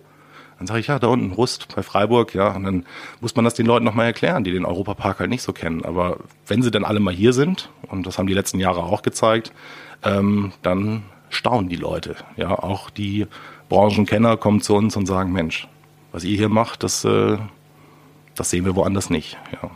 Dann 0.59 0.67
sage 0.67 0.81
ich, 0.81 0.87
ja, 0.87 0.99
da 0.99 1.09
unten 1.09 1.33
Rust 1.33 1.75
bei 1.75 1.83
Freiburg, 1.83 2.35
ja. 2.35 2.55
Und 2.55 2.65
dann 2.65 2.87
muss 3.21 3.35
man 3.35 3.45
das 3.45 3.55
den 3.55 3.67
Leuten 3.67 3.85
nochmal 3.85 4.07
erklären, 4.07 4.45
die 4.45 4.53
den 4.53 4.65
Europapark 4.65 5.19
halt 5.19 5.31
nicht 5.31 5.43
so 5.43 5.53
kennen. 5.53 5.85
Aber 5.85 6.19
wenn 6.47 6.63
sie 6.63 6.71
dann 6.71 6.85
alle 6.85 7.01
mal 7.01 7.13
hier 7.13 7.33
sind, 7.33 7.71
und 7.89 8.07
das 8.07 8.19
haben 8.19 8.27
die 8.27 8.35
letzten 8.35 8.61
Jahre 8.61 8.83
auch 8.83 9.03
gezeigt, 9.03 9.53
ähm, 10.03 10.53
dann 10.63 11.03
staunen 11.31 11.69
die 11.69 11.77
Leute. 11.77 12.17
Ja, 12.37 12.51
auch 12.51 12.91
die 12.91 13.27
Branchenkenner 13.69 14.37
kommen 14.37 14.61
zu 14.61 14.75
uns 14.75 14.97
und 14.97 15.07
sagen, 15.07 15.33
Mensch, 15.33 15.67
was 16.13 16.25
ihr 16.25 16.37
hier 16.37 16.49
macht, 16.49 16.83
das 16.83 17.05
äh, 17.05 17.39
das 18.35 18.51
sehen 18.51 18.65
wir 18.65 18.77
woanders 18.77 19.11
nicht. 19.11 19.37
Ja. 19.53 19.71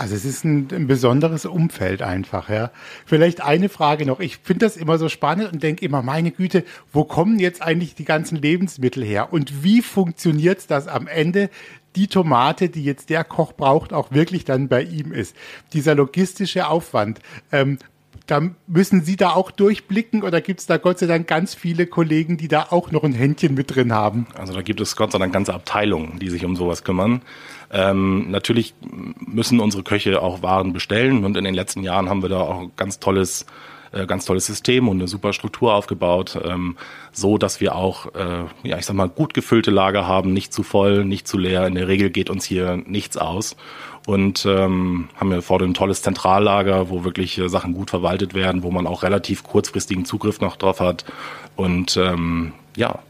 Also 0.00 0.14
es 0.14 0.24
ist 0.24 0.44
ein, 0.44 0.68
ein, 0.72 0.86
besonderes 0.86 1.44
Umfeld 1.44 2.00
einfach, 2.00 2.48
ja. 2.48 2.70
Vielleicht 3.04 3.42
eine 3.42 3.68
Frage 3.68 4.06
noch. 4.06 4.18
Ich 4.20 4.38
finde 4.38 4.64
das 4.64 4.78
immer 4.78 4.96
so 4.96 5.10
spannend 5.10 5.52
und 5.52 5.62
denke 5.62 5.84
immer, 5.84 6.00
meine 6.00 6.30
Güte, 6.30 6.64
wo 6.90 7.04
kommen 7.04 7.38
jetzt 7.38 7.60
eigentlich 7.60 7.96
die 7.96 8.06
ganzen 8.06 8.36
Lebensmittel 8.36 9.04
her? 9.04 9.30
Und 9.30 9.62
wie 9.62 9.82
funktioniert 9.82 10.70
das 10.70 10.88
am 10.88 11.06
Ende, 11.06 11.50
die 11.96 12.06
Tomate, 12.06 12.70
die 12.70 12.82
jetzt 12.82 13.10
der 13.10 13.24
Koch 13.24 13.52
braucht, 13.52 13.92
auch 13.92 14.10
wirklich 14.10 14.46
dann 14.46 14.68
bei 14.68 14.84
ihm 14.84 15.12
ist? 15.12 15.36
Dieser 15.74 15.94
logistische 15.94 16.68
Aufwand. 16.68 17.20
Ähm, 17.52 17.76
da 18.30 18.40
müssen 18.66 19.02
Sie 19.02 19.16
da 19.16 19.30
auch 19.32 19.50
durchblicken 19.50 20.22
oder 20.22 20.40
gibt 20.40 20.60
es 20.60 20.66
da 20.66 20.76
Gott 20.76 20.98
sei 20.98 21.06
Dank 21.06 21.26
ganz 21.26 21.54
viele 21.54 21.86
Kollegen, 21.86 22.36
die 22.36 22.48
da 22.48 22.68
auch 22.70 22.90
noch 22.90 23.02
ein 23.02 23.12
Händchen 23.12 23.54
mit 23.54 23.74
drin 23.74 23.92
haben? 23.92 24.28
Also 24.34 24.54
da 24.54 24.62
gibt 24.62 24.80
es 24.80 24.96
Gott 24.96 25.12
sei 25.12 25.18
Dank 25.18 25.32
ganze 25.32 25.52
Abteilungen, 25.52 26.18
die 26.20 26.30
sich 26.30 26.44
um 26.44 26.54
sowas 26.54 26.84
kümmern. 26.84 27.22
Ähm, 27.72 28.30
natürlich 28.30 28.74
müssen 29.26 29.60
unsere 29.60 29.82
Köche 29.82 30.20
auch 30.20 30.42
Waren 30.42 30.72
bestellen. 30.72 31.24
Und 31.24 31.36
in 31.36 31.44
den 31.44 31.54
letzten 31.54 31.82
Jahren 31.82 32.08
haben 32.08 32.22
wir 32.22 32.28
da 32.28 32.40
auch 32.40 32.70
ganz 32.76 32.98
tolles 32.98 33.46
äh, 33.92 34.06
ganz 34.06 34.24
tolles 34.24 34.46
System 34.46 34.88
und 34.88 34.98
eine 34.98 35.08
super 35.08 35.32
Struktur 35.32 35.74
aufgebaut, 35.74 36.38
ähm, 36.44 36.76
so 37.12 37.38
dass 37.38 37.60
wir 37.60 37.74
auch, 37.74 38.14
äh, 38.14 38.44
ja, 38.62 38.78
ich 38.78 38.86
sag 38.86 38.94
mal, 38.94 39.08
gut 39.08 39.34
gefüllte 39.34 39.70
Lager 39.70 40.06
haben, 40.06 40.32
nicht 40.32 40.52
zu 40.52 40.62
voll, 40.62 41.04
nicht 41.04 41.26
zu 41.26 41.38
leer. 41.38 41.66
In 41.66 41.74
der 41.74 41.88
Regel 41.88 42.10
geht 42.10 42.30
uns 42.30 42.44
hier 42.44 42.76
nichts 42.86 43.16
aus 43.16 43.56
und 44.06 44.46
ähm, 44.46 45.08
haben 45.16 45.30
wir 45.30 45.42
vor 45.42 45.60
ein 45.60 45.74
tolles 45.74 46.02
Zentrallager, 46.02 46.88
wo 46.88 47.04
wirklich 47.04 47.38
äh, 47.38 47.48
Sachen 47.48 47.74
gut 47.74 47.90
verwaltet 47.90 48.34
werden, 48.34 48.62
wo 48.62 48.70
man 48.70 48.86
auch 48.86 49.02
relativ 49.02 49.42
kurzfristigen 49.42 50.04
Zugriff 50.04 50.40
noch 50.40 50.56
drauf 50.56 50.80
hat 50.80 51.04
und 51.56 51.96
ähm, 51.96 52.52
ja, 52.76 53.00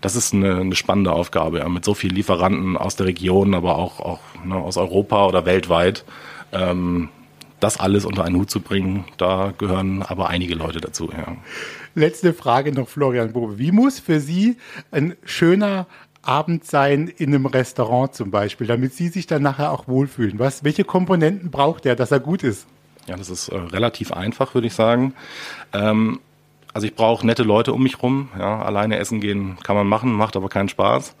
das 0.00 0.16
ist 0.16 0.32
eine, 0.32 0.56
eine 0.56 0.74
spannende 0.74 1.12
Aufgabe, 1.12 1.58
ja, 1.58 1.68
mit 1.68 1.84
so 1.84 1.94
vielen 1.94 2.14
Lieferanten 2.14 2.76
aus 2.76 2.96
der 2.96 3.06
Region, 3.06 3.54
aber 3.54 3.76
auch, 3.76 4.00
auch 4.00 4.20
ne, 4.44 4.56
aus 4.56 4.76
Europa 4.76 5.26
oder 5.26 5.44
weltweit. 5.44 6.04
Ähm, 6.52 7.08
das 7.60 7.80
alles 7.80 8.04
unter 8.04 8.24
einen 8.24 8.36
Hut 8.36 8.50
zu 8.50 8.60
bringen, 8.60 9.04
da 9.16 9.52
gehören 9.56 10.02
aber 10.02 10.28
einige 10.28 10.54
Leute 10.54 10.80
dazu. 10.80 11.10
Ja. 11.12 11.36
Letzte 11.94 12.32
Frage 12.32 12.72
noch, 12.72 12.88
Florian 12.88 13.32
Bobe. 13.32 13.58
Wie 13.58 13.72
muss 13.72 13.98
für 13.98 14.20
Sie 14.20 14.56
ein 14.90 15.16
schöner 15.24 15.86
Abend 16.22 16.64
sein 16.64 17.08
in 17.08 17.34
einem 17.34 17.46
Restaurant 17.46 18.14
zum 18.14 18.30
Beispiel, 18.30 18.66
damit 18.66 18.94
Sie 18.94 19.08
sich 19.08 19.26
dann 19.26 19.42
nachher 19.42 19.72
auch 19.72 19.88
wohlfühlen? 19.88 20.38
Was, 20.38 20.62
welche 20.62 20.84
Komponenten 20.84 21.50
braucht 21.50 21.86
er, 21.86 21.96
dass 21.96 22.12
er 22.12 22.20
gut 22.20 22.42
ist? 22.42 22.66
Ja, 23.06 23.16
das 23.16 23.30
ist 23.30 23.48
äh, 23.48 23.56
relativ 23.56 24.12
einfach, 24.12 24.54
würde 24.54 24.66
ich 24.66 24.74
sagen. 24.74 25.14
Ähm, 25.72 26.20
also 26.74 26.86
ich 26.86 26.94
brauche 26.94 27.26
nette 27.26 27.42
Leute 27.42 27.72
um 27.72 27.82
mich 27.82 28.02
rum. 28.02 28.28
Ja, 28.38 28.62
alleine 28.62 28.98
essen 28.98 29.20
gehen 29.20 29.56
kann 29.62 29.74
man 29.74 29.86
machen, 29.86 30.12
macht 30.12 30.36
aber 30.36 30.48
keinen 30.48 30.68
Spaß. 30.68 31.16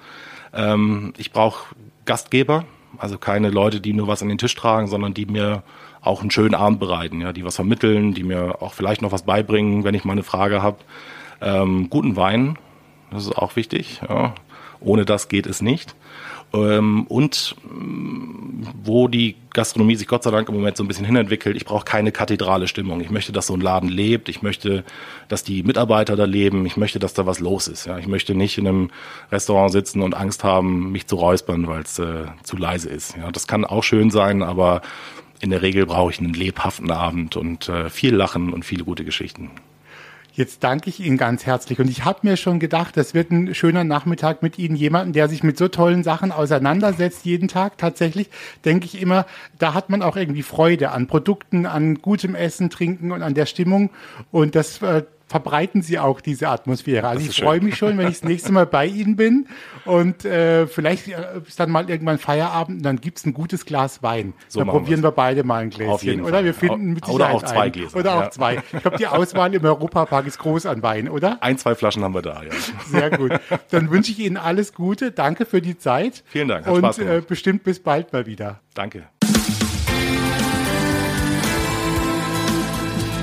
Ähm, 0.52 1.14
ich 1.16 1.32
brauche 1.32 1.74
Gastgeber, 2.04 2.64
also 2.96 3.18
keine 3.18 3.50
Leute, 3.50 3.80
die 3.80 3.92
nur 3.92 4.08
was 4.08 4.22
an 4.22 4.28
den 4.28 4.38
Tisch 4.38 4.54
tragen, 4.54 4.86
sondern 4.86 5.14
die 5.14 5.26
mir 5.26 5.62
auch 6.00 6.20
einen 6.20 6.30
schönen 6.30 6.54
Abend 6.54 6.80
bereiten, 6.80 7.20
ja, 7.20 7.32
die 7.32 7.44
was 7.44 7.56
vermitteln, 7.56 8.14
die 8.14 8.22
mir 8.22 8.62
auch 8.62 8.72
vielleicht 8.72 9.02
noch 9.02 9.12
was 9.12 9.22
beibringen, 9.22 9.84
wenn 9.84 9.94
ich 9.94 10.04
mal 10.04 10.12
eine 10.12 10.22
Frage 10.22 10.62
habe. 10.62 10.78
Ähm, 11.40 11.90
guten 11.90 12.16
Wein, 12.16 12.58
das 13.10 13.26
ist 13.26 13.36
auch 13.36 13.56
wichtig. 13.56 14.00
Ja. 14.08 14.34
Ohne 14.80 15.04
das 15.04 15.28
geht 15.28 15.46
es 15.46 15.60
nicht. 15.60 15.94
Ähm, 16.52 17.06
und 17.08 17.56
mm, 17.62 18.62
wo 18.82 19.08
die 19.08 19.36
Gastronomie 19.52 19.96
sich 19.96 20.06
Gott 20.06 20.22
sei 20.22 20.30
Dank 20.30 20.48
im 20.48 20.54
Moment 20.54 20.76
so 20.76 20.84
ein 20.84 20.88
bisschen 20.88 21.04
hinentwickelt, 21.04 21.56
ich 21.56 21.64
brauche 21.64 21.84
keine 21.84 22.12
kathedrale 22.12 22.68
Stimmung. 22.68 23.00
Ich 23.00 23.10
möchte, 23.10 23.32
dass 23.32 23.48
so 23.48 23.54
ein 23.54 23.60
Laden 23.60 23.88
lebt. 23.88 24.28
Ich 24.28 24.42
möchte, 24.42 24.84
dass 25.28 25.42
die 25.44 25.62
Mitarbeiter 25.62 26.16
da 26.16 26.24
leben. 26.24 26.64
Ich 26.66 26.76
möchte, 26.76 26.98
dass 26.98 27.14
da 27.14 27.26
was 27.26 27.40
los 27.40 27.68
ist. 27.68 27.86
Ja. 27.86 27.98
Ich 27.98 28.06
möchte 28.06 28.34
nicht 28.34 28.56
in 28.58 28.66
einem 28.66 28.90
Restaurant 29.30 29.72
sitzen 29.72 30.02
und 30.02 30.14
Angst 30.14 30.44
haben, 30.44 30.92
mich 30.92 31.06
zu 31.06 31.16
räuspern, 31.16 31.66
weil 31.66 31.82
es 31.82 31.98
äh, 31.98 32.24
zu 32.42 32.56
leise 32.56 32.88
ist. 32.88 33.16
Ja. 33.16 33.30
Das 33.30 33.46
kann 33.46 33.64
auch 33.64 33.84
schön 33.84 34.10
sein, 34.10 34.42
aber 34.42 34.80
in 35.40 35.50
der 35.50 35.62
Regel 35.62 35.86
brauche 35.86 36.10
ich 36.10 36.18
einen 36.18 36.32
lebhaften 36.32 36.90
Abend 36.90 37.36
und 37.36 37.68
äh, 37.68 37.90
viel 37.90 38.14
Lachen 38.14 38.52
und 38.52 38.64
viele 38.64 38.84
gute 38.84 39.04
Geschichten. 39.04 39.50
Jetzt 40.38 40.62
danke 40.62 40.88
ich 40.88 41.00
Ihnen 41.00 41.16
ganz 41.16 41.46
herzlich. 41.46 41.80
Und 41.80 41.90
ich 41.90 42.04
habe 42.04 42.20
mir 42.22 42.36
schon 42.36 42.60
gedacht, 42.60 42.96
das 42.96 43.12
wird 43.12 43.32
ein 43.32 43.56
schöner 43.56 43.82
Nachmittag 43.82 44.40
mit 44.40 44.56
Ihnen. 44.56 44.76
Jemanden, 44.76 45.12
der 45.12 45.28
sich 45.28 45.42
mit 45.42 45.58
so 45.58 45.66
tollen 45.66 46.04
Sachen 46.04 46.30
auseinandersetzt, 46.30 47.24
jeden 47.24 47.48
Tag 47.48 47.76
tatsächlich, 47.76 48.30
denke 48.64 48.86
ich 48.86 49.02
immer, 49.02 49.26
da 49.58 49.74
hat 49.74 49.90
man 49.90 50.00
auch 50.00 50.14
irgendwie 50.14 50.44
Freude 50.44 50.92
an 50.92 51.08
Produkten, 51.08 51.66
an 51.66 51.96
gutem 51.96 52.36
Essen, 52.36 52.70
Trinken 52.70 53.10
und 53.10 53.22
an 53.22 53.34
der 53.34 53.46
Stimmung. 53.46 53.90
Und 54.30 54.54
das 54.54 54.80
äh, 54.80 55.02
verbreiten 55.28 55.82
Sie 55.82 55.98
auch 55.98 56.20
diese 56.20 56.48
Atmosphäre. 56.48 57.06
Also 57.06 57.28
ich 57.28 57.40
freue 57.40 57.60
mich 57.60 57.76
schon, 57.76 57.98
wenn 57.98 58.08
ich 58.08 58.20
das 58.20 58.28
nächste 58.28 58.52
Mal 58.52 58.66
bei 58.66 58.86
Ihnen 58.86 59.16
bin 59.16 59.46
und 59.84 60.24
äh, 60.24 60.66
vielleicht 60.66 61.08
äh, 61.08 61.40
ist 61.46 61.60
dann 61.60 61.70
mal 61.70 61.88
irgendwann 61.88 62.18
Feierabend 62.18 62.78
und 62.78 62.82
dann 62.82 63.00
gibt's 63.00 63.26
ein 63.26 63.34
gutes 63.34 63.66
Glas 63.66 64.02
Wein. 64.02 64.32
So 64.48 64.60
dann 64.60 64.68
probieren 64.68 65.02
wir 65.02 65.12
beide 65.12 65.44
mal 65.44 65.62
ein 65.62 65.70
Gläschen. 65.70 66.22
Oder 66.22 66.34
Fall. 66.34 66.44
wir 66.44 66.54
finden 66.54 66.94
mit 66.94 67.04
Sicherheit 67.04 67.34
Oder 67.34 67.34
auch 67.34 67.42
zwei 67.42 67.70
Gläser. 67.70 67.98
Oder 67.98 68.14
auch 68.14 68.22
ja. 68.22 68.30
zwei. 68.30 68.62
Ich 68.72 68.82
glaube, 68.82 68.96
die 68.96 69.06
Auswahl 69.06 69.54
im 69.54 69.64
Europapark 69.64 70.26
ist 70.26 70.38
groß 70.38 70.66
an 70.66 70.82
Wein, 70.82 71.08
oder? 71.08 71.42
Ein, 71.42 71.58
zwei 71.58 71.74
Flaschen 71.74 72.02
haben 72.02 72.14
wir 72.14 72.22
da, 72.22 72.42
ja. 72.42 72.50
Sehr 72.86 73.10
gut. 73.10 73.32
Dann 73.70 73.90
wünsche 73.90 74.12
ich 74.12 74.18
Ihnen 74.18 74.36
alles 74.36 74.72
Gute. 74.72 75.12
Danke 75.12 75.44
für 75.44 75.60
die 75.60 75.76
Zeit. 75.76 76.24
Vielen 76.26 76.48
Dank. 76.48 76.66
Hat 76.66 76.72
und 76.72 76.80
Spaß 76.80 76.98
äh, 76.98 77.22
bestimmt 77.26 77.64
bis 77.64 77.80
bald 77.80 78.12
mal 78.12 78.26
wieder. 78.26 78.60
Danke. 78.74 79.04